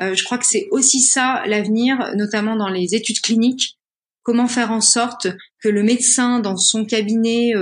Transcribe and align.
je 0.00 0.24
crois 0.24 0.38
que 0.38 0.46
c'est 0.46 0.68
aussi 0.70 1.00
ça 1.00 1.42
l'avenir, 1.46 2.12
notamment 2.16 2.56
dans 2.56 2.68
les 2.68 2.94
études 2.94 3.20
cliniques. 3.20 3.78
Comment 4.22 4.48
faire 4.48 4.72
en 4.72 4.80
sorte 4.80 5.28
que 5.62 5.68
le 5.68 5.82
médecin 5.82 6.40
dans 6.40 6.56
son 6.56 6.84
cabinet 6.84 7.52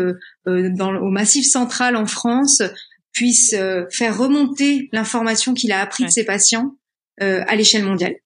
dans, 0.46 0.96
au 0.96 1.10
Massif 1.10 1.46
central 1.46 1.94
en 1.96 2.06
France 2.06 2.62
puisse 3.12 3.54
faire 3.92 4.18
remonter 4.18 4.88
l'information 4.92 5.54
qu'il 5.54 5.72
a 5.72 5.80
appris 5.80 6.04
de 6.04 6.10
ses 6.10 6.24
patients 6.24 6.76
à 7.20 7.54
l'échelle 7.54 7.84
mondiale. 7.84 8.16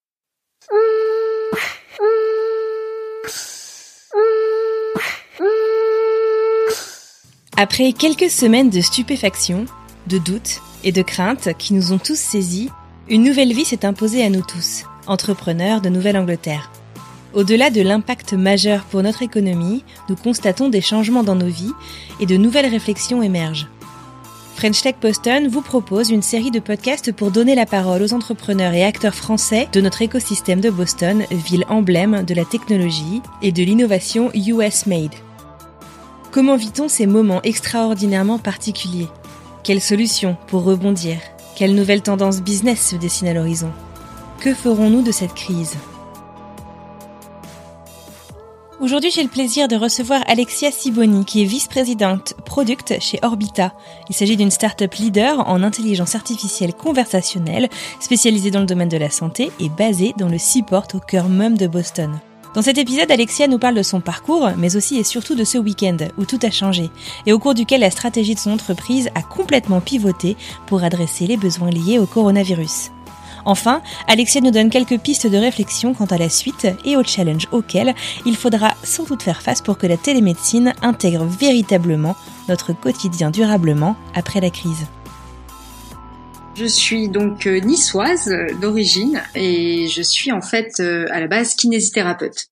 Après 7.60 7.92
quelques 7.92 8.30
semaines 8.30 8.70
de 8.70 8.80
stupéfaction, 8.80 9.66
de 10.06 10.18
doutes 10.18 10.60
et 10.84 10.92
de 10.92 11.02
craintes 11.02 11.48
qui 11.58 11.74
nous 11.74 11.92
ont 11.92 11.98
tous 11.98 12.16
saisis, 12.16 12.70
une 13.10 13.22
nouvelle 13.22 13.54
vie 13.54 13.64
s'est 13.64 13.86
imposée 13.86 14.22
à 14.22 14.28
nous 14.28 14.42
tous, 14.42 14.84
entrepreneurs 15.06 15.80
de 15.80 15.88
Nouvelle-Angleterre. 15.88 16.70
Au-delà 17.32 17.70
de 17.70 17.80
l'impact 17.80 18.34
majeur 18.34 18.84
pour 18.84 19.02
notre 19.02 19.22
économie, 19.22 19.82
nous 20.10 20.16
constatons 20.16 20.68
des 20.68 20.82
changements 20.82 21.22
dans 21.22 21.34
nos 21.34 21.46
vies 21.46 21.72
et 22.20 22.26
de 22.26 22.36
nouvelles 22.36 22.66
réflexions 22.66 23.22
émergent. 23.22 23.68
French 24.56 24.82
Tech 24.82 24.96
Boston 25.00 25.48
vous 25.48 25.62
propose 25.62 26.10
une 26.10 26.20
série 26.20 26.50
de 26.50 26.58
podcasts 26.58 27.12
pour 27.12 27.30
donner 27.30 27.54
la 27.54 27.64
parole 27.64 28.02
aux 28.02 28.12
entrepreneurs 28.12 28.74
et 28.74 28.84
acteurs 28.84 29.14
français 29.14 29.68
de 29.72 29.80
notre 29.80 30.02
écosystème 30.02 30.60
de 30.60 30.68
Boston, 30.70 31.24
ville 31.30 31.64
emblème 31.68 32.24
de 32.24 32.34
la 32.34 32.44
technologie 32.44 33.22
et 33.40 33.52
de 33.52 33.62
l'innovation 33.62 34.30
US 34.34 34.86
Made. 34.86 35.14
Comment 36.30 36.56
vit-on 36.56 36.88
ces 36.88 37.06
moments 37.06 37.40
extraordinairement 37.42 38.38
particuliers? 38.38 39.08
Quelles 39.62 39.80
solutions 39.80 40.36
pour 40.48 40.64
rebondir? 40.64 41.18
Quelles 41.58 41.74
nouvelles 41.74 42.02
tendances 42.02 42.40
business 42.40 42.90
se 42.90 42.94
dessinent 42.94 43.26
à 43.26 43.34
l'horizon? 43.34 43.72
Que 44.38 44.54
ferons-nous 44.54 45.02
de 45.02 45.10
cette 45.10 45.34
crise? 45.34 45.74
Aujourd'hui, 48.78 49.10
j'ai 49.10 49.24
le 49.24 49.28
plaisir 49.28 49.66
de 49.66 49.74
recevoir 49.74 50.22
Alexia 50.28 50.70
Siboni, 50.70 51.24
qui 51.24 51.42
est 51.42 51.46
vice-présidente 51.46 52.34
product 52.44 53.00
chez 53.00 53.18
Orbita. 53.22 53.72
Il 54.08 54.14
s'agit 54.14 54.36
d'une 54.36 54.52
start-up 54.52 54.94
leader 54.94 55.48
en 55.48 55.64
intelligence 55.64 56.14
artificielle 56.14 56.74
conversationnelle, 56.74 57.68
spécialisée 57.98 58.52
dans 58.52 58.60
le 58.60 58.66
domaine 58.66 58.88
de 58.88 58.96
la 58.96 59.10
santé 59.10 59.50
et 59.58 59.68
basée 59.68 60.14
dans 60.16 60.28
le 60.28 60.38
Seaport 60.38 60.86
au 60.94 61.00
cœur 61.00 61.28
même 61.28 61.58
de 61.58 61.66
Boston. 61.66 62.20
Dans 62.58 62.62
cet 62.62 62.78
épisode, 62.78 63.12
Alexia 63.12 63.46
nous 63.46 63.60
parle 63.60 63.76
de 63.76 63.84
son 63.84 64.00
parcours, 64.00 64.50
mais 64.56 64.74
aussi 64.74 64.96
et 64.98 65.04
surtout 65.04 65.36
de 65.36 65.44
ce 65.44 65.58
week-end 65.58 65.96
où 66.18 66.24
tout 66.24 66.40
a 66.42 66.50
changé 66.50 66.90
et 67.24 67.32
au 67.32 67.38
cours 67.38 67.54
duquel 67.54 67.82
la 67.82 67.90
stratégie 67.92 68.34
de 68.34 68.40
son 68.40 68.50
entreprise 68.50 69.10
a 69.14 69.22
complètement 69.22 69.80
pivoté 69.80 70.36
pour 70.66 70.82
adresser 70.82 71.28
les 71.28 71.36
besoins 71.36 71.70
liés 71.70 72.00
au 72.00 72.06
coronavirus. 72.06 72.90
Enfin, 73.44 73.80
Alexia 74.08 74.40
nous 74.40 74.50
donne 74.50 74.70
quelques 74.70 74.98
pistes 74.98 75.28
de 75.28 75.36
réflexion 75.36 75.94
quant 75.94 76.06
à 76.06 76.18
la 76.18 76.28
suite 76.28 76.66
et 76.84 76.96
au 76.96 77.04
challenge 77.04 77.46
auquel 77.52 77.94
il 78.26 78.34
faudra 78.34 78.74
sans 78.82 79.04
doute 79.04 79.22
faire 79.22 79.40
face 79.40 79.62
pour 79.62 79.78
que 79.78 79.86
la 79.86 79.96
télémédecine 79.96 80.74
intègre 80.82 81.26
véritablement 81.26 82.16
notre 82.48 82.72
quotidien 82.72 83.30
durablement 83.30 83.94
après 84.16 84.40
la 84.40 84.50
crise. 84.50 84.88
Je 86.58 86.64
suis 86.64 87.08
donc 87.08 87.46
euh, 87.46 87.60
niçoise 87.60 88.28
euh, 88.32 88.52
d'origine 88.60 89.22
et 89.36 89.86
je 89.86 90.02
suis 90.02 90.32
en 90.32 90.40
fait 90.40 90.80
euh, 90.80 91.06
à 91.10 91.20
la 91.20 91.28
base 91.28 91.54
kinésithérapeute. 91.54 92.46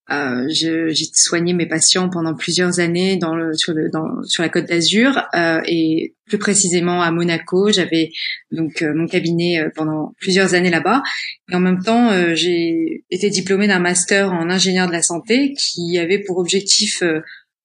j'ai 0.49 0.95
soigné 1.13 1.55
mes 1.55 1.67
patients 1.67 2.09
pendant 2.09 2.37
plusieurs 2.37 2.79
années 2.79 3.17
dans 3.17 3.35
le, 3.35 3.53
sur, 3.55 3.73
le, 3.73 3.91
dans, 3.91 4.23
sur 4.23 4.45
la 4.45 4.49
Côte 4.49 4.67
d'Azur 4.67 5.27
et 5.35 6.15
plus 6.27 6.39
précisément 6.39 7.03
à 7.03 7.11
Monaco. 7.11 7.73
J'avais 7.73 8.13
donc 8.53 8.83
mon 8.83 9.07
cabinet 9.07 9.65
pendant 9.75 10.13
plusieurs 10.21 10.55
années 10.55 10.71
là-bas 10.71 11.03
et 11.51 11.57
en 11.57 11.61
même 11.61 11.83
temps 11.83 12.11
j'ai 12.35 13.05
été 13.11 13.29
diplômée 13.29 13.67
d'un 13.67 13.81
master 13.81 14.33
en 14.33 14.49
ingénieur 14.51 14.87
de 14.87 14.93
la 14.93 15.03
santé 15.03 15.53
qui 15.55 15.99
avait 15.99 16.21
pour 16.21 16.39
objectif 16.39 17.03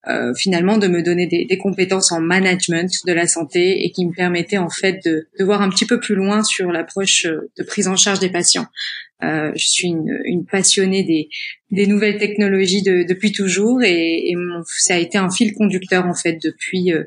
euh, 0.07 0.33
finalement 0.33 0.77
de 0.77 0.87
me 0.87 1.03
donner 1.03 1.27
des, 1.27 1.45
des, 1.45 1.57
compétences 1.59 2.11
en 2.11 2.19
management 2.19 2.91
de 3.05 3.13
la 3.13 3.27
santé 3.27 3.85
et 3.85 3.91
qui 3.91 4.05
me 4.05 4.13
permettaient 4.13 4.57
en 4.57 4.69
fait 4.69 4.99
de, 5.05 5.27
de 5.37 5.43
voir 5.43 5.61
un 5.61 5.69
petit 5.69 5.85
peu 5.85 5.99
plus 5.99 6.15
loin 6.15 6.43
sur 6.43 6.71
l'approche 6.71 7.25
euh, 7.25 7.51
de 7.57 7.63
prise 7.63 7.87
en 7.87 7.95
charge 7.95 8.19
des 8.19 8.31
patients. 8.31 8.65
Euh, 9.23 9.51
je 9.55 9.67
suis 9.67 9.89
une, 9.89 10.19
une 10.25 10.45
passionnée 10.45 11.03
des, 11.03 11.29
des, 11.69 11.85
nouvelles 11.85 12.17
technologies 12.17 12.81
de, 12.81 13.03
depuis 13.03 13.31
toujours 13.31 13.83
et, 13.83 14.31
et 14.31 14.35
ça 14.65 14.95
a 14.95 14.97
été 14.97 15.19
un 15.19 15.29
fil 15.29 15.53
conducteur 15.53 16.07
en 16.07 16.15
fait 16.15 16.39
depuis 16.43 16.91
euh, 16.91 17.03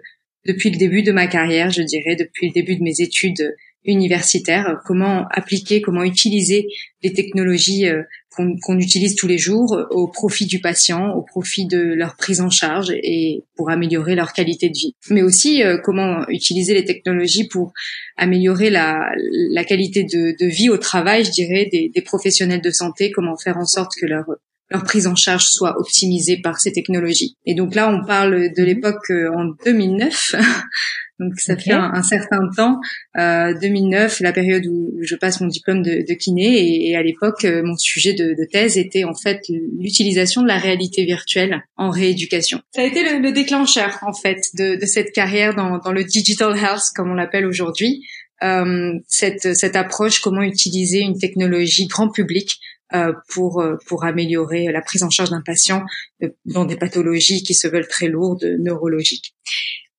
depuis 0.47 0.71
le 0.71 0.77
début 0.77 1.03
de 1.03 1.11
ma 1.11 1.27
carrière, 1.27 1.71
je 1.71 1.83
dirais, 1.83 2.17
depuis 2.17 2.49
le 2.49 2.53
début 2.53 2.77
de 2.77 2.83
mes 2.83 3.01
études 3.01 3.57
universitaires, 3.85 4.81
comment 4.85 5.27
appliquer, 5.31 5.81
comment 5.81 6.03
utiliser 6.03 6.67
les 7.03 7.13
technologies 7.13 7.87
euh, 7.87 8.03
qu'on 8.31 8.79
utilise 8.79 9.15
tous 9.15 9.29
les 9.29 9.39
jours 9.39 9.79
au 9.91 10.09
profit 10.09 10.47
du 10.47 10.61
patient, 10.61 11.13
au 11.13 11.23
profit 11.23 11.67
de 11.67 11.79
leur 11.79 12.17
prise 12.17 12.41
en 12.41 12.51
charge 12.51 12.91
et 12.91 13.45
pour 13.57 13.71
améliorer 13.71 14.17
leur 14.17 14.33
qualité 14.33 14.69
de 14.69 14.75
vie. 14.77 14.95
Mais 15.11 15.23
aussi 15.23 15.63
euh, 15.63 15.79
comment 15.83 16.27
utiliser 16.29 16.75
les 16.75 16.85
technologies 16.85 17.47
pour 17.47 17.73
améliorer 18.17 18.71
la, 18.71 19.13
la 19.51 19.65
qualité 19.65 20.03
de, 20.03 20.35
de, 20.39 20.47
vie 20.47 20.69
au 20.69 20.79
travail, 20.79 21.25
je 21.25 21.31
dirais, 21.31 21.69
des, 21.71 21.91
des, 21.95 22.03
professionnels 22.03 22.61
de 22.61 22.71
santé, 22.71 23.13
comment 23.13 23.37
faire 23.37 23.57
en 23.57 23.67
sorte 23.67 23.93
que 24.01 24.07
leur 24.07 24.25
leur 24.71 24.83
prise 24.83 25.07
en 25.07 25.15
charge 25.15 25.45
soit 25.45 25.79
optimisée 25.79 26.41
par 26.41 26.59
ces 26.59 26.73
technologies. 26.73 27.37
Et 27.45 27.55
donc 27.55 27.75
là, 27.75 27.91
on 27.91 28.05
parle 28.07 28.53
de 28.57 28.63
l'époque 28.63 29.11
euh, 29.11 29.31
en 29.35 29.55
2009 29.65 30.35
Donc 31.21 31.39
ça 31.39 31.57
fait 31.57 31.73
un, 31.73 32.03
certain 32.03 32.49
temps, 32.57 32.81
euh, 33.19 33.55
2009, 33.61 34.21
la 34.21 34.33
période 34.33 34.67
où 34.67 34.99
je 35.01 35.15
passe 35.15 35.41
mon 35.41 35.47
diplôme 35.47 35.83
de, 35.83 36.05
de 36.09 36.15
kiné, 36.15 36.89
et, 36.89 36.97
à 36.97 37.03
l'époque, 37.03 37.45
euh, 37.45 37.63
mon 37.65 37.77
sujet 37.77 38.15
de, 38.15 38.35
de, 38.35 38.45
thèse 38.51 38.77
était 38.77 39.05
en 39.05 39.15
fait 39.15 39.41
l'utilisation 39.79 40.43
de 40.43 40.49
la 40.49 40.59
réalité 40.59 41.05
virtuelle 41.05 41.63
en 41.77 41.91
rééducation. 41.91 42.61
Ça 42.75 42.83
a 42.83 42.85
été 42.85 43.05
le, 43.05 43.21
le 43.21 43.33
déclencheur 43.33 43.99
en 44.03 44.13
fait 44.13 44.41
de, 44.55 44.75
de 44.75 44.87
cette 44.87 45.13
carrière 45.13 45.55
dans, 45.55 45.79
dans, 45.79 45.93
le 45.93 46.03
digital 46.03 46.57
health, 46.57 46.91
comme 46.97 47.11
on 47.11 47.15
l'appelle 47.15 47.47
aujourd'hui. 47.47 48.05
Euh, 48.43 48.95
cette, 49.07 49.55
cette 49.55 49.77
approche, 49.77 50.21
comment 50.21 50.43
utiliser 50.43 50.99
une 50.99 51.19
technologie 51.19 51.87
grand 51.87 52.11
public 52.11 52.59
euh, 52.95 53.13
pour 53.31 53.61
euh, 53.61 53.77
pour 53.87 54.05
améliorer 54.05 54.67
la 54.71 54.83
prise 54.83 55.03
en 55.03 55.11
charge 55.11 55.31
d'un 55.31 55.41
patient 55.41 55.85
euh, 56.23 56.29
dans 56.45 56.65
des 56.65 56.77
pathologies 56.77 57.43
qui 57.43 57.55
se 57.55 57.67
veulent 57.67 57.89
très 57.89 58.09
lourdes 58.09 58.45
neurologiques. 58.61 59.35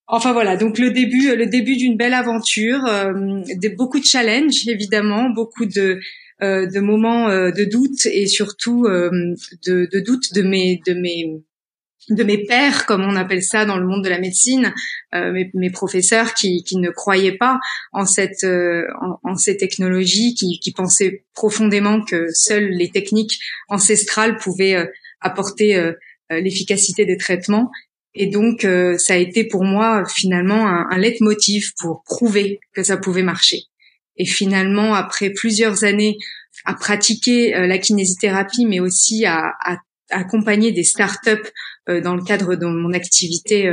Enfin 0.08 0.32
voilà, 0.32 0.56
donc 0.56 0.78
le 0.78 0.90
début, 0.90 1.34
le 1.34 1.46
début 1.46 1.76
d'une 1.76 1.96
belle 1.96 2.14
aventure, 2.14 2.84
euh, 2.86 3.42
beaucoup 3.76 3.98
de 3.98 4.04
challenges 4.04 4.68
évidemment, 4.68 5.30
beaucoup 5.30 5.66
de 5.66 5.98
euh, 6.42 6.80
moments 6.82 7.30
euh, 7.30 7.50
de 7.50 7.64
doute 7.64 8.04
et 8.04 8.26
surtout 8.26 8.84
euh, 8.84 9.10
de, 9.66 9.88
de 9.90 10.00
doute 10.00 10.34
de 10.34 10.42
mes 10.42 10.82
de 10.86 10.92
mes 10.92 11.42
de 12.10 12.22
mes 12.22 12.44
pères, 12.44 12.84
comme 12.84 13.02
on 13.02 13.16
appelle 13.16 13.42
ça 13.42 13.64
dans 13.64 13.78
le 13.78 13.86
monde 13.86 14.04
de 14.04 14.08
la 14.08 14.20
médecine, 14.20 14.72
mes, 15.12 15.50
mes, 15.54 15.70
professeurs 15.70 16.34
qui, 16.34 16.62
ne 16.74 16.90
croyaient 16.90 17.36
pas 17.36 17.58
en 17.92 18.06
cette 18.06 18.44
en, 18.44 19.18
en, 19.24 19.34
ces 19.34 19.56
technologies, 19.56 20.34
qui 20.34 20.72
pensaient 20.72 21.24
profondément 21.34 22.00
que 22.04 22.28
seules 22.32 22.68
les 22.68 22.90
techniques 22.90 23.40
ancestrales 23.68 24.36
pouvaient 24.36 24.88
apporter 25.20 25.94
l'efficacité 26.30 27.06
des 27.06 27.16
traitements 27.16 27.72
et 28.16 28.26
donc, 28.26 28.64
euh, 28.64 28.96
ça 28.98 29.14
a 29.14 29.16
été 29.16 29.44
pour 29.44 29.64
moi 29.64 30.04
finalement 30.06 30.66
un, 30.66 30.86
un 30.90 30.98
leitmotiv 30.98 31.72
pour 31.78 32.02
prouver 32.04 32.60
que 32.74 32.82
ça 32.82 32.96
pouvait 32.96 33.22
marcher. 33.22 33.64
Et 34.16 34.24
finalement, 34.24 34.94
après 34.94 35.30
plusieurs 35.30 35.84
années 35.84 36.16
à 36.64 36.74
pratiquer 36.74 37.54
euh, 37.54 37.66
la 37.66 37.78
kinésithérapie, 37.78 38.64
mais 38.64 38.80
aussi 38.80 39.26
à, 39.26 39.52
à, 39.60 39.76
accompagner 40.10 40.72
des 40.72 40.84
startups 40.84 41.50
euh, 41.88 42.00
dans 42.00 42.14
le 42.14 42.22
cadre 42.22 42.54
de 42.56 42.66
mon 42.66 42.92
activité 42.92 43.70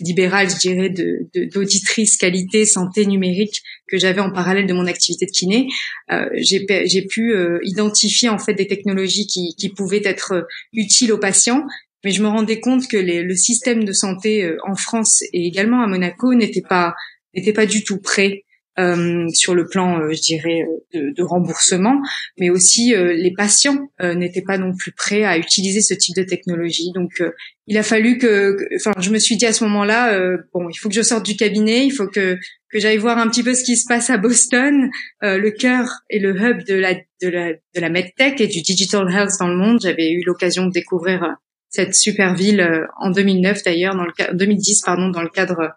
libérale, 0.00 0.48
je 0.50 0.56
dirais, 0.56 0.90
d'auditrice 0.90 2.16
de, 2.16 2.20
qualité 2.20 2.66
santé 2.66 3.06
numérique 3.06 3.62
que 3.88 3.98
j'avais 3.98 4.20
en 4.20 4.30
parallèle 4.30 4.66
de 4.66 4.72
mon 4.72 4.86
activité 4.86 5.26
de 5.26 5.30
kiné, 5.30 5.68
euh, 6.12 6.28
j'ai 6.34 7.06
pu 7.06 7.34
identifier 7.64 8.28
en 8.28 8.38
fait 8.38 8.54
des 8.54 8.66
technologies 8.66 9.26
qui, 9.26 9.54
qui 9.56 9.70
pouvaient 9.70 10.02
être 10.04 10.46
utiles 10.72 11.12
aux 11.12 11.18
patients 11.18 11.64
mais 12.04 12.10
je 12.10 12.22
me 12.22 12.28
rendais 12.28 12.60
compte 12.60 12.88
que 12.88 12.96
les, 12.96 13.22
le 13.22 13.34
système 13.34 13.84
de 13.84 13.92
santé 13.92 14.44
euh, 14.44 14.56
en 14.66 14.74
France 14.74 15.22
et 15.32 15.46
également 15.46 15.82
à 15.82 15.86
Monaco 15.86 16.34
n'était 16.34 16.62
pas 16.62 16.94
n'était 17.34 17.52
pas 17.52 17.66
du 17.66 17.84
tout 17.84 18.00
prêt 18.00 18.44
euh, 18.78 19.26
sur 19.32 19.56
le 19.56 19.66
plan, 19.66 19.98
euh, 19.98 20.12
je 20.12 20.20
dirais, 20.20 20.64
de, 20.94 21.10
de, 21.10 21.22
remboursement, 21.24 22.00
mais 22.38 22.48
aussi 22.48 22.94
euh, 22.94 23.12
les 23.12 23.32
patients 23.32 23.90
n'étaient 24.00 24.42
pas 24.42 24.56
non 24.56 24.72
plus 24.72 24.92
prêts 24.92 25.24
à 25.24 25.36
utiliser 25.36 25.80
ce 25.80 25.94
type 25.94 26.14
de 26.14 26.22
technologie. 26.22 26.92
Donc, 26.94 27.20
il 27.66 27.76
a 27.76 27.82
fallu 27.82 28.18
que, 28.18 28.56
enfin, 28.76 28.92
je 29.00 29.10
me 29.10 29.18
suis 29.18 29.36
dit 29.36 29.46
à 29.46 29.52
ce 29.52 29.64
moment-là, 29.64 30.16
bon, 30.54 30.68
il 30.68 30.76
faut 30.76 30.88
que 30.88 30.94
je 30.94 31.02
sorte 31.02 31.26
du 31.26 31.36
cabinet, 31.36 31.86
il 31.86 31.90
faut 31.90 32.06
que 32.06 32.38
que 32.70 32.78
j'aille 32.78 32.98
voir 32.98 33.16
un 33.18 33.28
petit 33.28 33.42
peu 33.42 33.54
ce 33.54 33.64
qui 33.64 33.76
se 33.76 33.86
passe 33.88 34.10
à 34.10 34.18
Boston, 34.18 34.90
le 35.22 35.50
cœur 35.50 35.88
et 36.10 36.18
le 36.18 36.36
hub 36.36 36.64
de 36.64 36.74
la 36.74 36.94
de 36.94 37.28
la 37.28 37.52
de 37.52 37.80
la 37.80 37.88
medtech 37.88 38.40
et 38.40 38.46
du 38.46 38.62
digital 38.62 39.10
health 39.10 39.32
dans 39.40 39.48
le 39.48 39.56
monde. 39.56 39.80
J'avais 39.82 40.12
eu 40.12 40.22
l'occasion 40.24 40.66
de 40.66 40.72
découvrir 40.72 41.36
cette 41.70 41.94
super 41.94 42.34
ville 42.34 42.60
euh, 42.60 42.86
en 42.98 43.10
2009 43.10 43.62
d'ailleurs, 43.64 43.94
dans 43.94 44.04
le 44.04 44.12
2010 44.34 44.82
pardon, 44.82 45.08
dans 45.08 45.22
le 45.22 45.30
cadre 45.30 45.72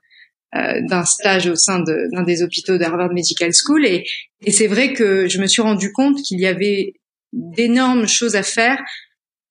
d'un 0.54 1.06
stage 1.06 1.48
au 1.48 1.56
sein 1.56 1.80
d'un 1.80 2.24
des 2.24 2.44
hôpitaux 2.44 2.78
d'Harvard 2.78 3.14
Medical 3.14 3.52
School 3.54 3.86
et, 3.86 4.04
et 4.46 4.52
c'est 4.52 4.68
vrai 4.68 4.92
que 4.92 5.30
je 5.30 5.40
me 5.40 5.48
suis 5.48 5.62
rendu 5.62 5.94
compte 5.94 6.22
qu'il 6.22 6.42
y 6.42 6.46
avait 6.46 6.96
d'énormes 7.32 8.06
choses 8.06 8.36
à 8.36 8.44
faire 8.44 8.78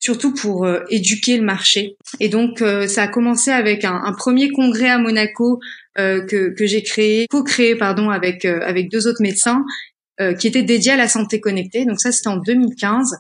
surtout 0.01 0.33
pour 0.33 0.65
euh, 0.65 0.81
éduquer 0.89 1.37
le 1.37 1.45
marché. 1.45 1.97
Et 2.19 2.29
donc 2.29 2.63
euh, 2.63 2.89
ça 2.89 3.03
a 3.05 3.09
commencé 3.09 3.51
avec 3.51 3.85
un, 3.85 4.01
un 4.03 4.13
premier 4.13 4.51
congrès 4.51 4.89
à 4.89 4.99
Monaco 4.99 5.61
euh, 5.99 6.25
que, 6.25 6.55
que 6.55 6.67
j'ai 6.67 6.83
créé, 6.83 7.27
co-créé 7.29 7.77
pardon 7.77 8.09
avec 8.11 8.45
avec 8.45 8.91
deux 8.91 9.07
autres 9.07 9.23
médecins 9.23 9.65
qui 10.39 10.47
étaient 10.47 10.63
dédiés 10.63 10.93
à 10.93 10.97
la 10.99 11.09
santé 11.09 11.41
connectée. 11.41 11.87
Donc 11.87 11.99
ça 11.99 12.13
c'était 12.13 12.29
en 12.29 12.37
2015. 12.37 13.17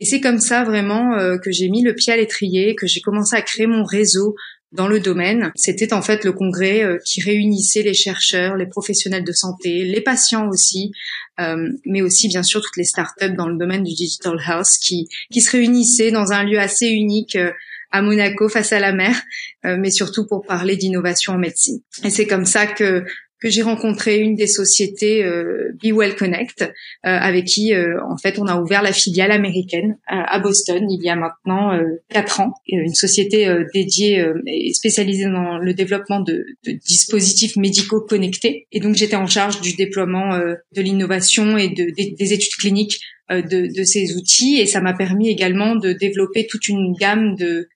Et 0.00 0.04
c'est 0.04 0.20
comme 0.20 0.38
ça 0.38 0.64
vraiment 0.64 1.16
que 1.42 1.50
j'ai 1.50 1.68
mis 1.68 1.82
le 1.82 1.94
pied 1.94 2.12
à 2.12 2.16
l'étrier, 2.16 2.74
que 2.76 2.86
j'ai 2.86 3.00
commencé 3.00 3.34
à 3.34 3.42
créer 3.42 3.66
mon 3.66 3.82
réseau 3.82 4.36
dans 4.72 4.88
le 4.88 5.00
domaine. 5.00 5.50
C'était 5.56 5.92
en 5.92 6.02
fait 6.02 6.24
le 6.24 6.32
congrès 6.32 6.82
euh, 6.82 6.98
qui 7.04 7.22
réunissait 7.22 7.82
les 7.82 7.94
chercheurs, 7.94 8.56
les 8.56 8.66
professionnels 8.66 9.24
de 9.24 9.32
santé, 9.32 9.84
les 9.84 10.00
patients 10.00 10.48
aussi, 10.48 10.92
euh, 11.40 11.70
mais 11.86 12.02
aussi 12.02 12.28
bien 12.28 12.42
sûr 12.42 12.60
toutes 12.60 12.76
les 12.76 12.84
startups 12.84 13.34
dans 13.36 13.48
le 13.48 13.56
domaine 13.56 13.82
du 13.82 13.94
digital 13.94 14.38
health 14.46 14.76
qui, 14.80 15.08
qui 15.32 15.40
se 15.40 15.50
réunissaient 15.52 16.10
dans 16.10 16.32
un 16.32 16.44
lieu 16.44 16.58
assez 16.58 16.88
unique 16.88 17.36
euh, 17.36 17.52
à 17.90 18.02
Monaco 18.02 18.50
face 18.50 18.74
à 18.74 18.80
la 18.80 18.92
mer, 18.92 19.18
mais 19.64 19.90
surtout 19.90 20.26
pour 20.26 20.44
parler 20.44 20.76
d'innovation 20.76 21.32
en 21.32 21.38
médecine. 21.38 21.80
Et 22.04 22.10
c'est 22.10 22.26
comme 22.26 22.44
ça 22.44 22.66
que 22.66 23.02
que 23.40 23.50
j'ai 23.50 23.62
rencontré 23.62 24.18
une 24.18 24.34
des 24.34 24.46
sociétés 24.46 25.24
euh, 25.24 25.72
Be 25.82 25.92
Well 25.92 26.16
Connect, 26.16 26.62
euh, 26.62 26.68
avec 27.02 27.44
qui 27.44 27.72
euh, 27.72 28.02
en 28.04 28.16
fait 28.16 28.38
on 28.38 28.46
a 28.46 28.60
ouvert 28.60 28.82
la 28.82 28.92
filiale 28.92 29.30
américaine 29.30 29.98
à 30.06 30.38
Boston 30.40 30.86
il 30.90 31.04
y 31.04 31.08
a 31.08 31.16
maintenant 31.16 31.78
quatre 32.08 32.40
ans, 32.40 32.52
une 32.66 32.94
société 32.94 33.48
dédiée 33.72 34.24
et 34.46 34.72
spécialisée 34.72 35.24
dans 35.24 35.58
le 35.58 35.74
développement 35.74 36.20
de, 36.20 36.44
de, 36.66 36.72
dispositifs 36.72 37.56
médicaux 37.56 38.00
connectés. 38.00 38.66
Et 38.72 38.80
donc 38.80 38.96
j'étais 38.96 39.16
en 39.16 39.26
charge 39.26 39.60
du 39.60 39.74
déploiement 39.74 40.38
de 40.38 40.82
l'innovation 40.82 41.56
et 41.56 41.68
de, 41.68 41.90
des, 41.96 42.14
des 42.18 42.32
études 42.32 42.56
cliniques 42.58 43.00
de, 43.30 43.42
de, 43.42 43.84
ces 43.84 44.16
outils, 44.16 44.58
et 44.58 44.66
ça 44.66 44.80
m'a 44.80 44.94
permis 44.94 45.28
également 45.28 45.76
de 45.76 45.92
développer 45.92 46.46
toute 46.46 46.68
une 46.68 46.94
gamme 46.98 47.34
de, 47.36 47.68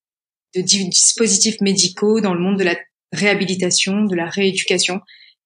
de 0.55 0.61
dispositifs 0.61 1.61
médicaux 1.61 2.21
dans 2.21 2.35
le 2.35 2.41
monde 2.41 2.59
de 2.59 2.65
la 2.65 2.77
réhabilitation, 3.13 4.05
de 4.05 4.17
la 4.17 4.27
rééducation 4.27 5.01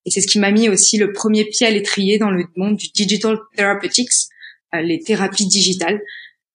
et 0.07 0.11
c'est 0.11 0.21
ce 0.21 0.29
qui 0.29 0.39
m'a 0.39 0.53
mis 0.53 0.69
aussi 0.69 0.97
le 0.97 1.13
premier 1.13 1.45
pied 1.45 1.67
à 1.67 1.71
l'étrier 1.71 2.19
dans 2.19 2.31
le 2.31 2.45
monde 2.57 2.77
du 2.77 2.87
digital 2.95 3.39
therapeutics, 3.57 4.13
euh, 4.75 4.81
les 4.81 5.01
thérapies 5.01 5.49
digitales. 5.49 6.01